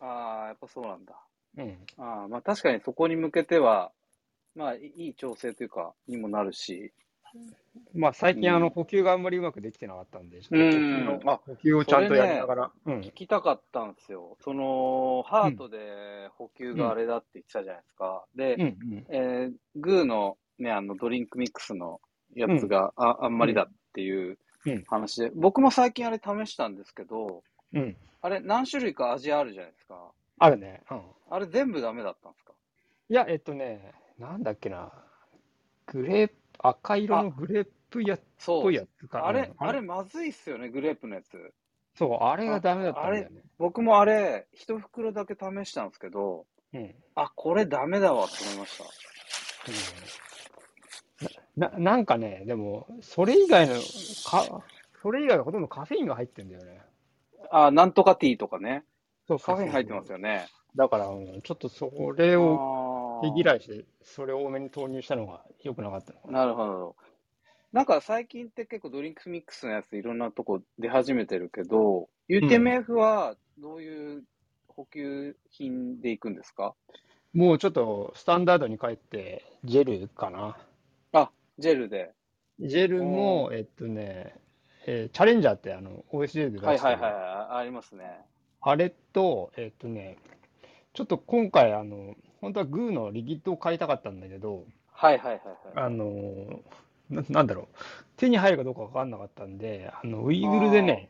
[0.00, 1.14] ああ、やっぱそうなんだ。
[1.56, 1.78] うん。
[1.98, 3.90] あ、まあ確かにそこに向けては、
[4.54, 6.92] まあいい調整というか、にもなるし。
[7.92, 13.12] まあ、最近、あの、うん補給があんまりうまくできてなかったんで、ちょっと補給うんの、あ補給をちゃんとやりながら、うん聞。
[13.12, 14.36] きたかったんですよ。
[14.40, 18.24] その、ハートで補給があれだって言ってたじゃないですか。
[18.36, 19.06] で、うん、うん。
[19.08, 22.00] えーグーのね、あの、ドリンクミックスの
[22.36, 27.42] やつがああんまりだっていううん話で、僕も最近あれ試したんですけど、
[27.72, 27.96] うん。
[28.22, 30.12] あれ何種類か味あるじゃないですか。
[30.38, 30.82] あるね。
[30.88, 31.02] うん。
[31.30, 32.52] あれ全部ダメだったんですか？
[33.10, 34.92] いや、えっとね、なんだっけな。
[35.86, 38.74] グレープ、赤色のグレープやっぽい。
[38.74, 39.26] やつか。
[39.26, 41.52] あれ、うんあれまずいっすよね、グレープのやつ。
[41.96, 43.42] そう、あれがダメだったんだよね。
[43.58, 46.94] 僕もあれ、一袋だけ試したんですけど、うん。
[47.14, 48.84] あ、これダメだわって思いました。
[48.84, 48.94] うん
[51.56, 54.62] ななんかね、でも、それ以外の、か、
[55.00, 56.80] それ以外はほとんどカフェインが入ってんだよね。
[57.50, 58.84] あ、なんとかティーとかね。
[59.28, 60.16] そうカフェイン入ってますよ。
[60.16, 60.48] よね。
[60.74, 62.58] だから、うんちょっとそれを
[63.32, 66.38] 手嫌いして、それを多めに投入したのが良くなかったのかな。
[66.40, 66.96] なるほど。
[67.72, 74.22] なんか最近って結構ドリンクミックスのやついろんなとこ出始めてるけど、UTMF はどういう
[74.68, 76.74] 補給品でいくんですか、
[77.32, 80.56] もうちょっとスタンダードに帰って、ジェルかな。
[81.12, 82.12] あ、ジェルで。
[82.60, 84.34] ジェルも、えっとね、
[84.86, 88.04] えーチャレンジャーってあの OSJ で出してるはいはいはい、あありますね。
[88.60, 90.16] あれと、えっとね、
[90.92, 92.14] ちょっと今回、あの、
[92.44, 95.40] 本当はグーのリキッドを買いたかったんだけど、はいはいはい
[95.76, 95.86] はい。
[95.86, 96.60] あの、
[97.08, 97.76] な、なんだろう、
[98.18, 101.08] 手に入るかどうか分かんなかったんで、あの、ウイグルでね、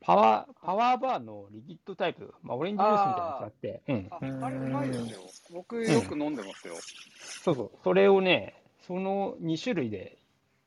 [0.00, 5.20] パワー、パワーバーのリキッドタイプ、まあ、オレンジジュースみたいなやつがあって、うん、あ、うんあれうまいですよ。
[5.52, 6.74] 僕よく飲んでますよ。
[7.20, 10.18] そうそう、それをね、その2種類で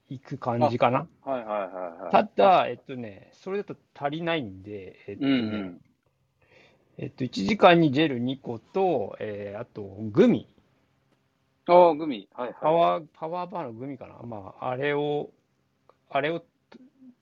[0.09, 1.05] いく感じかな。
[1.25, 2.11] はいはいはいはい。
[2.11, 5.81] ただ、えっとね、それだと足りないんで、えっとね、うんうん。
[6.97, 10.47] えっと、1時間にジェル2個と、えーあと、グミ。
[11.67, 12.27] ああ、グミ。
[12.33, 12.55] はいはい。
[12.61, 14.15] パワー、パワーバーのグミかな。
[14.23, 15.29] まあ、あれを、
[16.09, 16.43] あれを、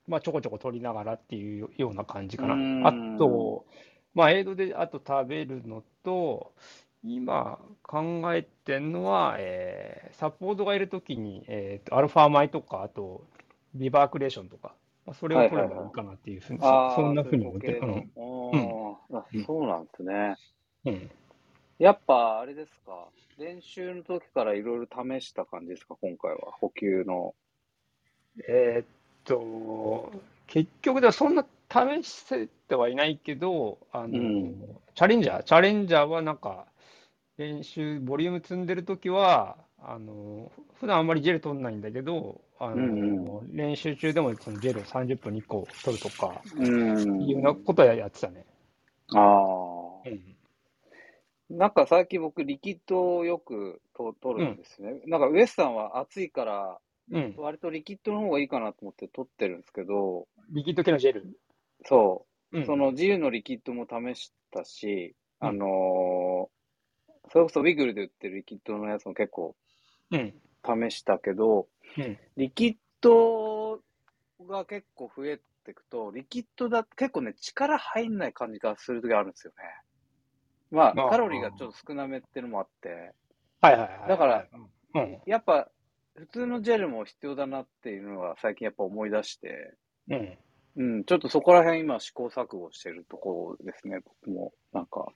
[0.07, 2.61] まあ、ちょこちょこ取りながらっていうような感じかな。
[2.81, 3.65] あと、
[4.13, 6.53] まあ、エイドであと食べるのと、
[7.03, 13.25] 今考えてんのは、えーサポートがいるときに、えーと、アルファ米とか、あと、
[13.75, 18.07] ビバークレーションとか、まあ、それを取ればいいかなっていうふうに、そああ、そんなふうに思ってういう固形の
[19.13, 20.35] あそうなんですね。
[20.85, 20.93] うん。
[20.93, 21.11] うん。
[21.79, 23.07] やっぱ、あれですか？
[23.37, 26.51] 練習の時からいろいろ試した感じですか、今回は。
[26.53, 27.35] 補給の。
[28.47, 28.87] えーっ
[29.25, 30.11] と、
[30.47, 34.55] 結局ではそんな試しててはいないけど、あの、うん
[34.95, 36.67] チャレンジャー、チャレンジャーはなんか、
[37.37, 40.49] 練習、ボリューム積んでるときは、あの、
[40.79, 42.79] 普段あんまりジェル取んないんだけど、あの、う
[43.43, 48.45] ん練習中でもそのジェルを30分に1個取るとか、うんいうようなことはやってたね。
[49.13, 50.09] ああ。
[50.09, 50.09] う
[51.53, 51.57] ん。
[51.57, 55.01] なんか最近僕、リキッドをよくと取るんですね。
[55.05, 56.79] なんかウエスさんは暑いから、
[57.11, 57.35] うん。
[57.37, 61.37] 割とリキッドの方がいいかなと思って取ってるんですけど、リキッド系のジェル？
[61.83, 62.61] そうう。
[62.61, 62.65] ん。
[62.65, 66.55] その自由のリキッドも試したし、うんあのー
[67.31, 69.55] それこそウィグルで売ってるリキッドのやつも結構
[70.11, 70.33] うん。
[70.63, 72.17] 試したけど、うん。
[72.37, 73.79] リキッド
[74.47, 79.63] が結構増えていくと、リキッドだ結構ね、力入んない感じがするときあるんですよね。
[80.71, 83.13] まあ、カロリーがちょっと少なめっていうのもあって、
[83.61, 84.09] はいはいはい。
[84.09, 84.45] だから、
[84.93, 85.17] うん。
[85.25, 85.69] やっぱ
[86.15, 89.73] 普通のジェルも必要だなっていうのは最近やっぱ思い出して、
[90.09, 90.37] うん。
[90.77, 94.53] うん、ちょっとそこら辺今試行錯誤してるところですね、僕も。
[94.73, 95.07] なんか。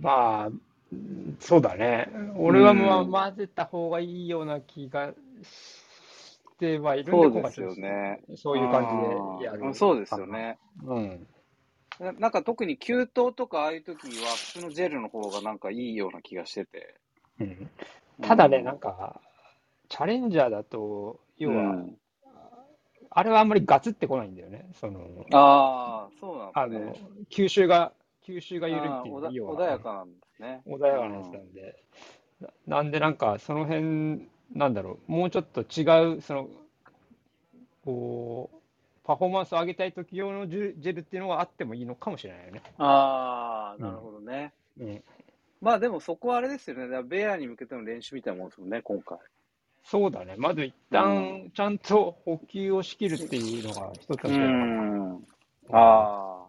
[0.00, 2.08] まあ、うんそうだね。
[2.36, 5.87] 俺はもううん混ぜた方がいいような気がし
[6.58, 8.20] てはいるんで、そうですよね。
[8.36, 8.88] そういう感
[9.38, 9.74] じでやる。
[9.74, 10.26] そうですよ。
[10.26, 10.58] ね。
[10.84, 11.26] うん。
[12.00, 16.94] ななんか特に給湯とかああいう時は普通のジェルの方がなんかいいような気がしてて。
[17.40, 17.70] うん
[18.20, 19.20] ただね、うんなんか、
[19.88, 21.96] チャレンジャーだと、要は、うん
[23.10, 24.68] あれはあんまりガツってこないんだよね。
[24.74, 25.00] その、
[25.32, 26.94] ああ、そうなんあですねの。、
[27.30, 27.92] 吸収が、
[28.22, 30.62] 吸収が緩いっていう、あーおだ要は穏やかなんですね。
[30.66, 31.82] 穏やかなやつなんで、
[32.40, 36.48] ななんでなんかその辺、なんだろう、もうちょっと違う、その、
[37.84, 38.58] こう、
[39.04, 42.62] パフォーマンスを上げたい時用のジェルジェルっていうのがあってもいいのかもしれないよね。
[42.76, 44.52] ああ、なるほどね。
[44.78, 45.02] うん。
[45.62, 46.82] まあでもそこはあれですよね。
[46.82, 49.18] だからベアに向けての練習みたいなもんですもんね、今回。
[49.82, 50.34] そうだね。
[50.36, 55.26] まず一旦、ちゃんと補給をしきるっていうのが一つうの手ん。
[55.72, 56.46] ああ、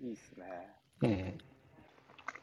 [0.00, 0.46] いいっすね。
[1.02, 1.38] うん。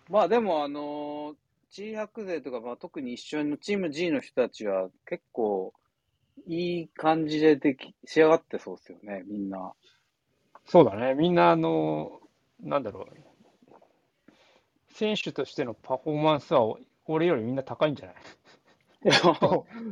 [0.10, 1.36] まあでも、あのー、
[1.72, 5.74] G 白勢とか、まあ、特に一緒のチーム G の人たちは結構
[6.47, 9.74] いい感じででき仕上がってそうですよね、みんな。
[10.65, 11.13] そうだね。
[11.13, 12.19] みんな、あの、
[12.59, 13.74] なんだろう、
[14.93, 18.15] 選手としてのパフォーマンスは俺よりみんな高いんじゃない？
[19.01, 19.09] って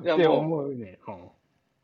[0.03, 0.99] いやもう、思うね。
[1.07, 1.30] うん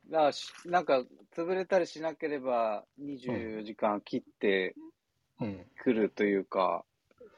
[0.08, 1.04] だしなんか、
[1.36, 4.76] 潰れたりしなければ、24時間切って
[5.42, 6.86] うん、くるというか、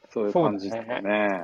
[0.09, 1.43] そういう感じですかね。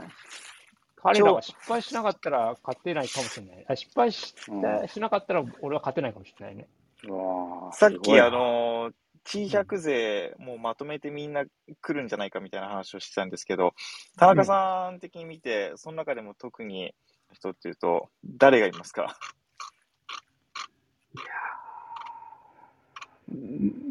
[1.03, 3.65] 彼らが失敗しなかったら勝てないかもしれない。
[3.67, 6.67] あ失敗し,、うんしなかったら俺は勝てないかもしれないね。
[7.07, 8.91] うわーさっき、あの、
[9.25, 11.43] T100 勢、もうまとめてみんな
[11.81, 13.73] 来るんじゃないかみたいな話をしてたんですけど、
[14.17, 16.93] 田中さん的に見て、その中でも特に
[17.33, 19.17] 人っていうと、誰がいますか？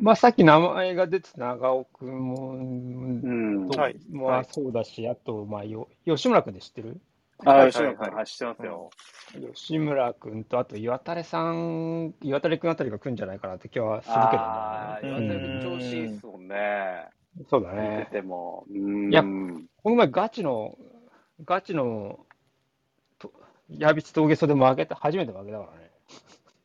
[0.01, 3.69] まあさっき名前が出てた長尾君も、うん。
[3.71, 7.01] とはいまあはいそうだし、あと、まあ、よ吉村君で知ってる？
[7.45, 8.91] あ、はい吉野君、はいはい、知ってますよ。
[9.55, 15.09] 吉村君と、あと岩垂さん、岩垂君あたりが来るんじゃないかなって気はするけどああ、ね。
[15.09, 17.09] 岩うん谷君調子いいっすもんね。
[17.49, 18.09] そうだね。
[18.13, 18.67] ても。
[18.71, 19.11] うん。
[19.11, 19.29] いやこ
[19.91, 20.77] の前ガチの、
[21.45, 22.27] ガチの、
[23.19, 23.33] と
[23.71, 25.91] ヤビツ峠袖負けた、初めて負けたからね。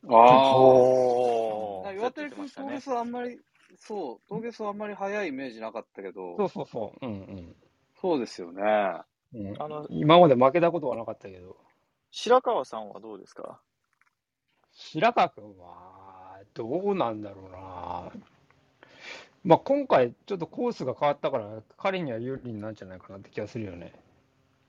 [0.10, 1.47] ああ。
[1.94, 3.40] 岩谷君、峠走あんまり、
[3.78, 7.06] そう、峠走あんまり速いイメージなかったけど、そうそうそう。
[7.06, 7.56] うん
[8.00, 8.62] そうですよね。
[9.34, 9.48] うん。
[9.48, 11.58] うんあの今まで負けたことはなかったけど、
[12.12, 13.60] 白川さんはどうですか？
[14.74, 18.12] 白川君は、どうなんだろうな。
[19.44, 23.94] まあ、今回、ちょっとコースが変わったから、彼には有利になるんじゃないかなって気がするよね。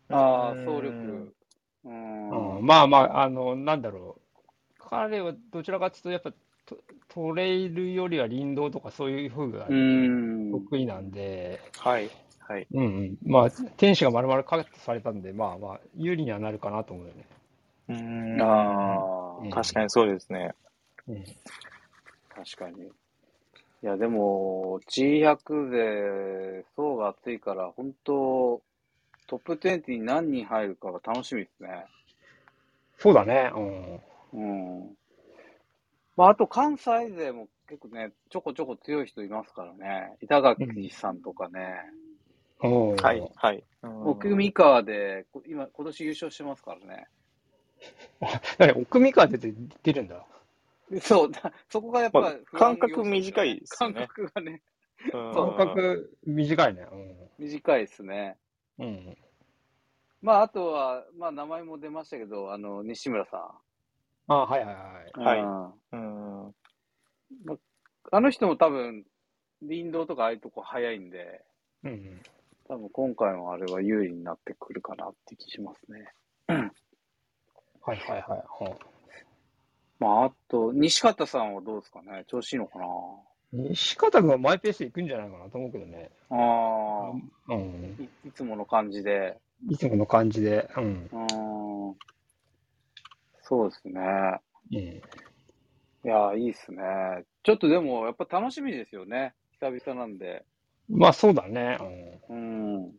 [0.08, 1.34] ああ、うん走力。
[1.84, 2.56] うん。
[2.58, 4.38] うん、まあまあ、あの、なんだろう。
[4.78, 6.32] 彼はどちらかというと、やっぱ
[7.08, 10.50] トトレイルよりは林道とかそういう風がうん。
[10.52, 12.10] 得意なんで、はい。
[12.40, 12.66] はい。
[12.72, 13.16] うんうん。
[13.24, 17.26] まあ、天使が丸々カットされたんで、まあまあ、有利にはなるかなと思うよね。
[17.88, 20.52] うーんああ、確かにそうですね。
[21.08, 21.24] うん。
[22.34, 22.84] 確かに。
[22.84, 22.90] い
[23.82, 28.60] や、でも、G100 で層が厚いから、本当
[29.28, 31.86] トップ20に何人入るかが楽しみですね。
[32.98, 33.52] そうだね。
[33.54, 34.00] うん。
[34.32, 34.97] うん。
[36.18, 40.16] まあ、あと関西勢も結構ね、ちょこちょこ強い人いますからね。
[40.20, 41.76] 板垣さんとかね。
[42.60, 43.32] おーはい。
[43.36, 43.64] はい。
[43.82, 47.06] うん奥三河で、こ今、今年優勝してますからね。
[48.58, 49.54] 何奥三河出て
[49.84, 50.26] 出るんだ。
[51.00, 54.62] そう、だそこがやっぱまあ間隔短いですよね感覚がね、
[55.04, 56.86] うんそう感覚短いね。
[57.38, 58.36] 短いですね。
[58.80, 58.86] うん。
[58.86, 59.18] うん。
[60.20, 63.54] まあ、あとは、まあ、名前も出ましたけど、あの、西村さ
[64.28, 64.82] あはいはいは
[65.16, 65.20] い。
[65.20, 65.22] ん。
[65.22, 65.40] はい
[65.92, 66.54] うんうん
[68.10, 69.04] あの人も多分、
[69.66, 71.44] 林道とかああいうとこ早いんで、
[71.84, 72.20] うんうん。
[72.66, 76.12] 多分今回のあれは有利になってくるかなって気しますね。
[76.48, 78.64] はいはいはい。
[78.64, 78.76] は
[79.98, 82.86] まあ、あと、西方さんはどうですかね調子いいのかな
[83.52, 86.10] 西方君はマイペースで行くんじゃないかなと思うけどね。
[86.30, 86.34] あ
[87.50, 87.96] あ、うん。
[87.98, 89.38] いいつもの感じで。
[89.68, 90.70] いつもの感じで。
[90.76, 90.84] うん。
[90.84, 91.96] うん。
[93.48, 94.40] そうですね。
[94.72, 94.78] うん。
[94.78, 95.02] い
[96.04, 97.24] や、いいっすね。
[97.42, 99.34] ちょっとでも、やっぱ楽しみですよね。
[99.52, 100.44] 久々なんで。
[100.90, 101.78] まあそうだね。
[102.28, 102.92] うん。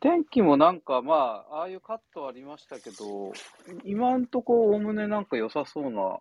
[0.00, 3.32] 天気もなんか、まあ、ああいうカットありましたけど、
[3.84, 6.18] 今んとこ、おおむねなんか良さそうな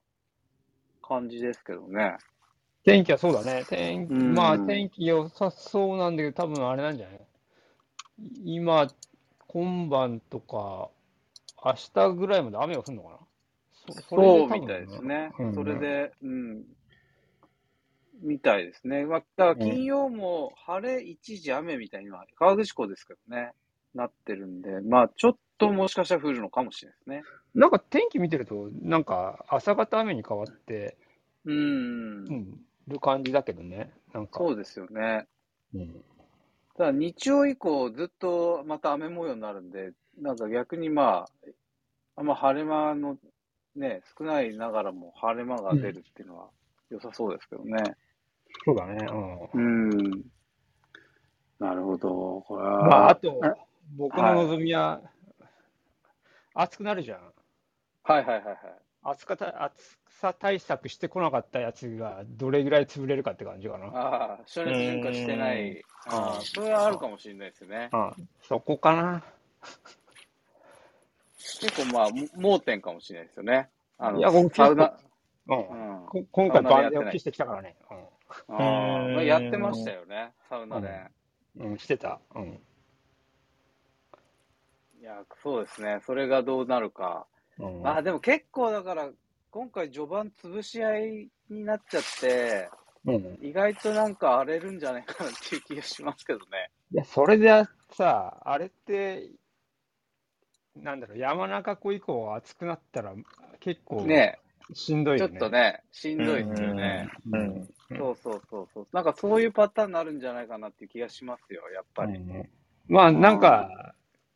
[1.02, 2.18] 感じですけどね。
[2.84, 3.64] 天気はそうだね。
[3.70, 7.20] 天気、うんまあ天気良さそうなんだけど、多分あれなんじゃない
[8.44, 8.88] 今、
[9.48, 10.90] 今晩とか、
[11.64, 13.18] 明日ぐらいまで雨が降るのかな？
[14.10, 15.32] そうみたいですね。
[15.40, 16.64] うんそれで、うん。
[18.22, 19.06] みたいですね。
[19.06, 23.52] まあ、だから金曜も晴れ一時雨みたいには、川口湖ですけどね、
[23.94, 27.24] なってるんで、まあ、ちょっともしかしたら降るのかもしれないですね。
[27.56, 30.98] なんか天気見てると、なんか朝方雨に変わって、
[31.46, 32.26] うん。
[32.26, 33.92] うん、る感じだけどね。
[34.14, 34.40] なんか。
[34.40, 35.28] そうですよね。
[35.74, 36.04] うん。
[36.76, 41.50] ただ日曜以降ずっとまた雨模様になるんで、なんか逆にまあ、
[42.16, 43.18] あんま晴れ間の
[43.76, 46.50] ね、少ないながらも晴れ間が出るっていうのは
[46.90, 47.96] 良さそうですけどね。
[48.66, 49.06] そうだね。
[49.54, 49.90] うん。
[49.90, 50.24] うん。
[51.60, 52.44] なるほど。
[52.48, 53.56] これはまあ、あとあ、
[53.98, 55.02] 僕の望みは、
[56.56, 57.34] 暑くなるじゃん。
[58.04, 58.58] はいはいはいはい。
[59.04, 63.88] 暑かた暑さ対策してこなかったやつがどれぐらい潰れるかって感じかな。
[63.88, 65.72] ああ、暑熱順化してない。
[65.72, 67.90] うんああ、それはあるかもしれないですよね。
[67.94, 69.24] うん、そこかな。
[71.62, 73.70] 結構まあ、も盲点かもしれないですよね。
[73.98, 74.98] あの、いや僕サウナ、
[75.48, 76.06] うんうん。
[76.08, 77.76] こ今回万全を期してきたからね。
[78.48, 80.90] ああ、うんまあやってましたよね、サウナで。
[81.58, 82.20] うん、うん、してた。
[82.36, 82.60] うん。
[85.00, 86.00] いや、そうですね。
[86.06, 87.28] それがどうなるか。
[87.60, 89.10] うん、まあでも結構だから、
[89.52, 92.70] 今回序盤潰し合いになっちゃって、
[93.06, 93.38] うん。
[93.42, 96.72] 意外となんか荒れるんじゃないかなっていう気がしますけどね。
[96.92, 99.30] いや、それでさ、あれって、
[100.76, 103.14] なんだろう、山中湖以降暑くなったら
[103.60, 105.40] 結構ねちょっしんどいよね。
[105.40, 107.10] とね、しんどいですよね。
[107.32, 107.42] うん。
[107.42, 108.88] うんそうそうそうそう。
[108.92, 112.16] なんかそういうパターンになるんじゃないかなっていう気がしますよ、やっぱり。
[112.16, 112.50] うん
[112.88, 113.94] まあ、なんか、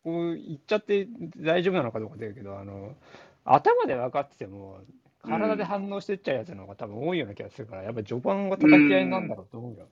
[0.07, 1.05] こう言っちゃって
[1.35, 2.95] 大丈夫なのかどうかだけど、あの、
[3.43, 4.79] 頭で分かってても、
[5.21, 9.89] 体で反応してっちゃうやつの方が多分多いような気がするから、やっぱり序盤は叩き合いなんだろうと思うよ。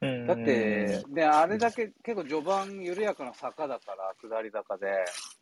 [0.00, 4.86] うんだって、で、あれだけ結構序盤緩やかな坂だから、下り坂で、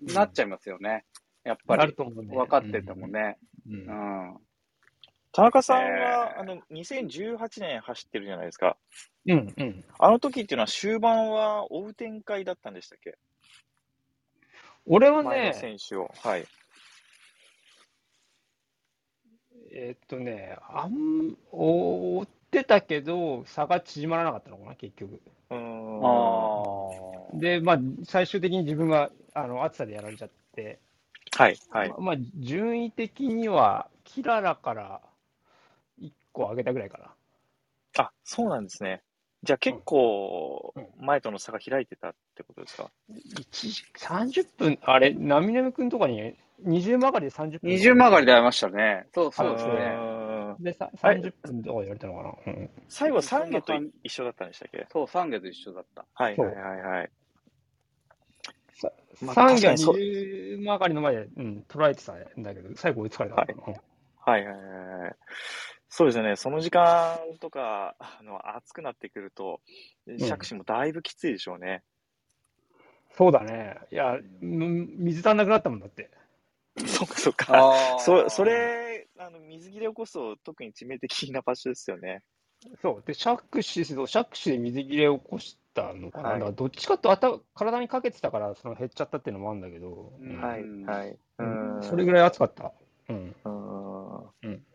[0.03, 1.05] うんなっちゃいますよね。
[1.45, 2.27] やっぱあるり。
[2.27, 2.37] ね。
[2.37, 3.39] 分かっててもね。
[3.69, 3.75] うん。
[3.75, 4.37] ううんん。
[5.31, 8.77] 田中さんは、えーあの、2018年走ってるじゃないですか。
[9.27, 9.55] うん。
[9.57, 9.85] うん。
[9.99, 13.17] あの時っていうのは終盤は追う展開だったんでしたっけ？
[14.87, 16.11] 俺は前のね、選手を。
[16.23, 16.47] はい。
[19.73, 25.23] えーっとね、あん、追ってたけど、差が縮まらなかったのかな、結局。
[25.51, 26.05] うーん。
[26.07, 27.41] ああ。
[27.41, 30.81] で、まあ、最終的に自分が、あの、暑さでやられちゃって、
[31.37, 31.89] はい、はい。
[31.89, 35.01] ままあ、順位的には、キララから
[35.99, 37.15] 1個上げたぐらいかな。
[37.99, 39.03] あ、そうなんですね。
[39.45, 46.35] じゃあ結構う、前との差が開いてたってことですか？1時、30分、あれ、ナミネム君とかに
[46.65, 47.61] 20曲がりで30分。
[47.63, 49.07] 二重曲がりで会いましたね。
[49.15, 50.15] そうそうですうね。
[50.61, 52.53] で、さ30分とか言われたのかな？
[52.53, 52.71] うん。
[52.89, 54.87] 最後、三下と一緒だったんでしたっけ？
[54.91, 56.07] そう、三下と一緒だった。
[56.15, 57.11] はい、はい、はい、はい。
[59.21, 63.67] まあ3が確かにそう20曲がりの前で、うん、捉えてたんだけど、最後追いつかれたのかな？
[63.69, 63.75] うん
[64.27, 64.67] はい、はい、はい
[65.01, 65.17] はい。
[65.97, 66.35] そうですね。
[66.35, 69.61] その時間とか、あの、暑くなってくると、
[70.27, 71.85] 着手もだいぶきついでしょうね。
[73.13, 73.77] そうだね。
[73.93, 76.11] いや、うん水足んなくなったもんだって。
[76.85, 77.47] そっか、そっか。
[77.55, 82.25] あそ、そ、れ、あの、水切れをこそ特に致命的な場所ですよね。
[82.83, 83.03] そう。
[83.07, 86.31] で、シャックシス、シャックシで水切れを起こしたのかな？
[86.31, 91.11] はいだからどっちかと頭、体にかけてたから、その減っちゃったっていうのもあるんだけど、うんはい、うんはい。
[91.39, 91.83] ううんん。
[91.85, 92.73] それぐらい暑かった。
[93.09, 93.37] うん。
[94.43, 94.67] うん。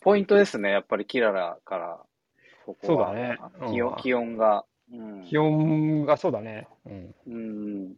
[0.00, 2.00] ポイントですね、やっぱりキララから、
[2.66, 3.08] ここは。
[3.08, 4.64] そうだねうん気温、気温が。
[4.92, 5.22] うん。
[5.24, 6.68] 気温がそうだね。
[6.86, 7.14] うん。
[7.26, 7.94] うん。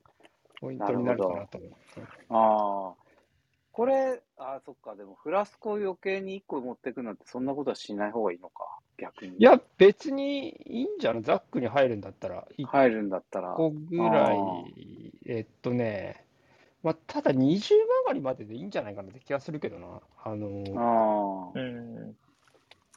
[0.61, 1.71] ポイントになるかなと思う。
[2.29, 2.95] ああ。
[3.73, 8.65] これ、ああ、そっか、でもフラスコを余計に1個持ってくなんて、そんなことはしない方がいいのか、
[8.99, 9.37] 逆に。
[9.39, 11.23] いや、別にいいんじゃない？
[11.23, 13.55] ザックに入るんだったら、1入るんだったら。
[13.55, 16.27] 個ぐらあい、えっとね、
[16.83, 20.01] まあ、ただ20曲がりまででいいんじゃないかなって気がするけどな。
[20.25, 21.61] あの、ああ。
[21.61, 22.17] うん。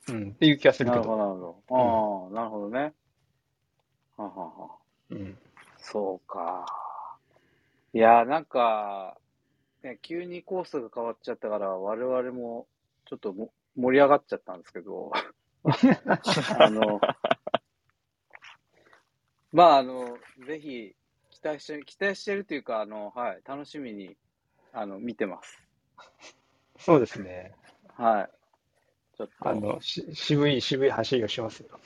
[0.10, 1.02] うん、っていう気がするけど。
[1.02, 2.34] なるほど、なるほど。
[2.36, 2.94] ああ、なるほどね。
[4.18, 4.76] ははは。
[5.10, 5.38] うん。
[5.78, 6.66] そうか。
[7.94, 9.18] いや、なんか、
[9.84, 12.68] ね、急にコースが変わっちゃったから、我々も
[13.06, 15.12] ちょっとも盛り上がっちゃったんですけど、
[16.58, 17.02] あの、
[19.52, 20.96] まあ、あの、ぜひ、期
[21.44, 24.16] 待して、期待してるというか、あの、はい、楽しみに、
[24.72, 25.62] あの、見てます。
[26.80, 27.54] そうですね。
[27.96, 28.30] はい。
[29.18, 31.80] ちょっと、あの、し渋い、渋い走りをしますよ。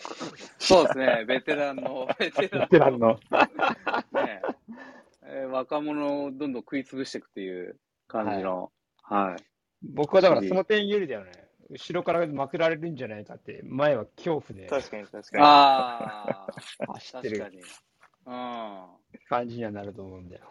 [0.60, 3.20] そうですね、ベテランの、 ベテランの。
[4.14, 4.42] ね
[5.30, 7.78] えー若者をどんどん食い潰していくっていう
[8.08, 8.72] 感じの、
[9.04, 9.44] はい。
[9.84, 11.32] 僕はだからその点有利だよね。
[11.70, 15.44] 後ろからまくられるんじゃないかって、前は恐怖で確かに、確かに。
[15.44, 16.48] あ
[16.88, 17.62] あ、走ってる確かに。
[18.28, 18.86] うん。
[19.28, 20.42] 感じにはなると思うんだよ。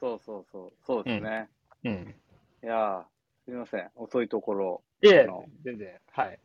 [0.00, 0.72] そうそうそう。
[0.84, 1.48] そうですね。
[1.84, 2.14] うん。
[2.62, 3.02] いやー
[3.44, 3.90] すみません。
[3.94, 4.82] 遅いところ。
[5.02, 5.26] いえ
[5.64, 5.98] 全然。
[6.12, 6.38] はい。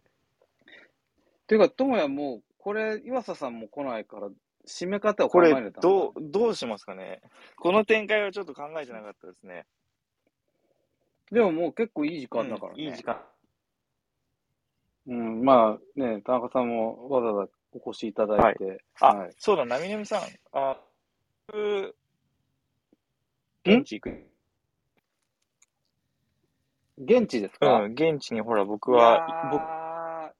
[1.48, 4.30] というか、ともやもう、これ、岩佐さんも来ないから、
[4.68, 7.22] 締め方をこれ考える、どう、どうしますかね。
[7.56, 9.66] この展開はちょっと考えてなかったですね。
[11.32, 12.84] でももう結構いい時間だからね。
[12.84, 13.22] うんいい時間。
[15.08, 18.84] うん、まあね、田中さんもわざわざお越しいただいて。
[19.00, 20.22] あ、はいそうだ、なみねみさん。
[20.52, 20.78] あ、
[21.52, 21.96] 僕
[23.66, 24.30] 現地行く。
[26.98, 30.34] 現地ですうか、ん、現地にほら、僕いは、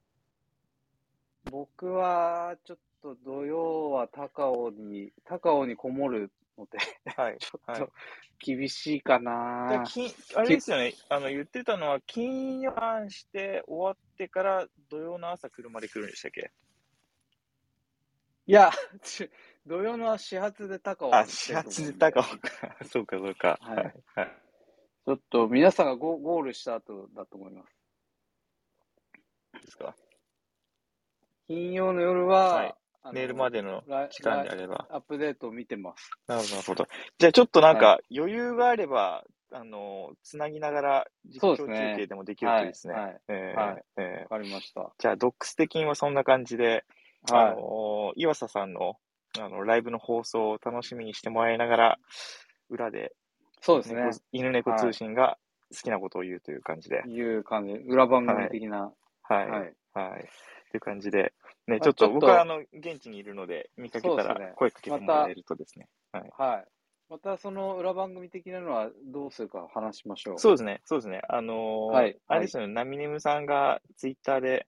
[1.50, 7.38] 僕は、ちょっと土曜は高尾に、高尾にこもるので、僕はい。
[7.40, 7.94] ちょはいっと
[8.40, 9.84] 厳しいかなあ。
[9.86, 16.52] 金あれですよね、あの言ってたのは、金曜半して終わってから土曜の朝車で来るんでしたっけ？
[18.48, 18.72] いや、
[19.04, 19.30] ち
[19.70, 22.30] 土曜の始発で高尾あ、始発で高尾か。
[22.92, 23.60] そうか、そうか。
[23.62, 23.94] はいはい。
[25.06, 29.62] ちょっと皆さんがゴゴールした後だと思います。
[29.64, 29.96] ですか？
[31.48, 34.88] 金曜の夜は、はいあのメールまでの来時間で来あれば。
[34.90, 36.10] アップデートを見てます。
[36.28, 36.88] なるほど、なるほど。
[37.20, 42.94] じゃあちょっとなんか余裕があれば、あの、つなぎながら実況中継でもできるといいですね。
[42.96, 44.92] はいえーはかりました。
[44.98, 46.84] じゃあ、ドックス的にはそんな感じで、
[47.32, 47.56] あはい。
[47.56, 48.98] の、岩佐さんの、
[49.38, 52.00] あの、ライブの放送を楽しみにしてもらいながら、
[52.70, 53.14] 裏で、
[53.62, 54.02] そうですね。
[54.02, 55.38] 猫犬猫通信が
[55.72, 57.74] 好きなことを言うという感じで、いう感じ。
[57.74, 58.92] 裏番組的な。
[59.24, 59.50] はい。
[59.50, 59.74] はい。
[59.94, 60.30] はい。
[60.72, 61.34] という感じで、
[61.68, 65.88] ね、あちょっと僕はあの、現地にいるので、見かけたら声かけてもらえるとですね。
[66.12, 66.32] はい。
[66.38, 66.68] はい。
[67.10, 70.40] またその裏番組的なのはどうするか話しましょう。
[70.40, 71.22] そうですね、そうですね。
[71.28, 74.68] あのーはいあれですよね、ナミネムさんがツイッターで、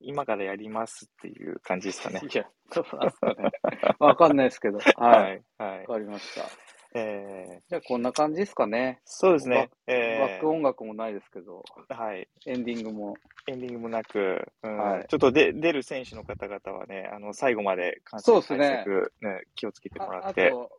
[0.00, 2.22] 今からやりますっていう感じですかね。
[2.22, 3.50] いや、そうなんですかね。
[3.98, 4.78] わかんないですけど。
[4.78, 4.96] はい。
[4.98, 5.42] はい。
[5.58, 5.86] はいわ。
[5.86, 6.48] かりました。
[6.94, 9.00] えー、じゃあこんな感じですかね。
[9.04, 9.70] そうですね。
[9.86, 12.28] バッえク音楽もないですけど、ー、はい。
[12.46, 13.14] エンディングも。
[13.46, 20.70] エンディングもなく、うんはいちょっとで出る選手の方々はね、あの最後まで感染対そうですね策、ね気をつけてもらああって、と、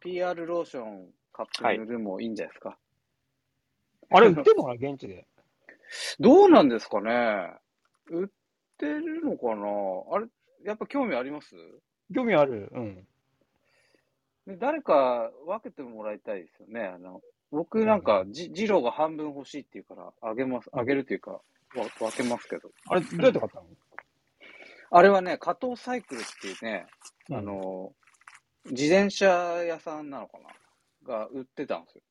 [0.00, 2.78] PR ローション買って塗るもいいんじゃないですか。
[4.10, 5.26] あれ売ってんのかな、現地で？
[6.20, 7.54] どうなんですかね
[8.10, 8.28] 売っ
[8.76, 10.26] てるのかなあれ、
[10.64, 11.54] やっぱ興味あります？
[12.14, 12.70] 興味ある。
[12.72, 13.06] うん。
[14.46, 16.86] で誰か分けてもらいたいですよね。
[16.86, 17.20] あの
[17.50, 21.40] 僕なんか、じ、ジローが半分欲しいって言うから、あげます、あげるっていうか、わ
[21.98, 22.70] 分けますけど。
[22.88, 23.66] あれ、どうやって買ったの？
[24.90, 26.86] あれはね、加藤サイクルっていうね、
[27.30, 27.94] うんあの、
[28.66, 29.26] 自転車
[29.64, 30.38] 屋さんなのか
[31.06, 31.10] な？
[31.10, 32.02] が売ってたんですよ。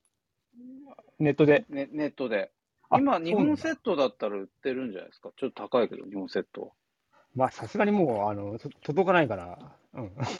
[1.20, 1.66] ネットで？
[1.70, 2.52] ね、ネットで。
[2.90, 5.30] あ今、2そうなんだ本セットだったら売ってるんじゃないですか？
[5.38, 6.74] ちょっと高いけど、2本セット。
[7.38, 9.60] まあ、さすがにもう、あの、と届かないから。
[9.94, 10.16] うん。
[10.18, 10.32] だか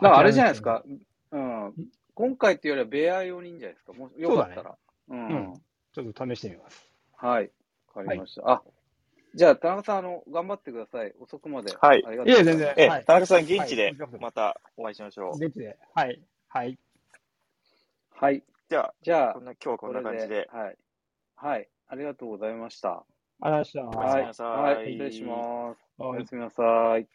[0.00, 0.84] らあれじゃないですか。
[1.32, 1.74] うん。
[2.14, 3.92] 今回っていうよりは、ベア用にいいんじゃないですか。
[3.92, 4.78] もしよかったら。
[5.08, 5.28] うん。
[5.28, 5.62] うん
[5.92, 6.88] ちょっと試してみます。
[7.16, 7.50] はい。
[7.94, 8.48] わかりました。
[8.48, 8.62] あ、
[9.34, 11.12] じゃあ、田中さん、あの、頑張ってください。
[11.18, 11.74] 遅くまで。
[11.74, 12.56] はいありがとうございます。
[12.56, 15.44] いえ全然えはい田中さん、現地ではいまたお会いしましょう。
[15.44, 15.76] 現地で。
[15.94, 16.22] はい。
[16.48, 16.78] はい。
[18.12, 18.44] はい。
[18.68, 20.48] じゃあ、じゃあ今日はこんな感じで。
[20.52, 20.76] はい。
[21.34, 21.68] はい。
[21.88, 23.04] ありがとうございました。
[23.40, 23.94] ありがとうございました。
[23.94, 24.92] おやすみなさいはい。
[24.92, 25.80] 失礼します。
[25.98, 27.06] おはいやすみなさい。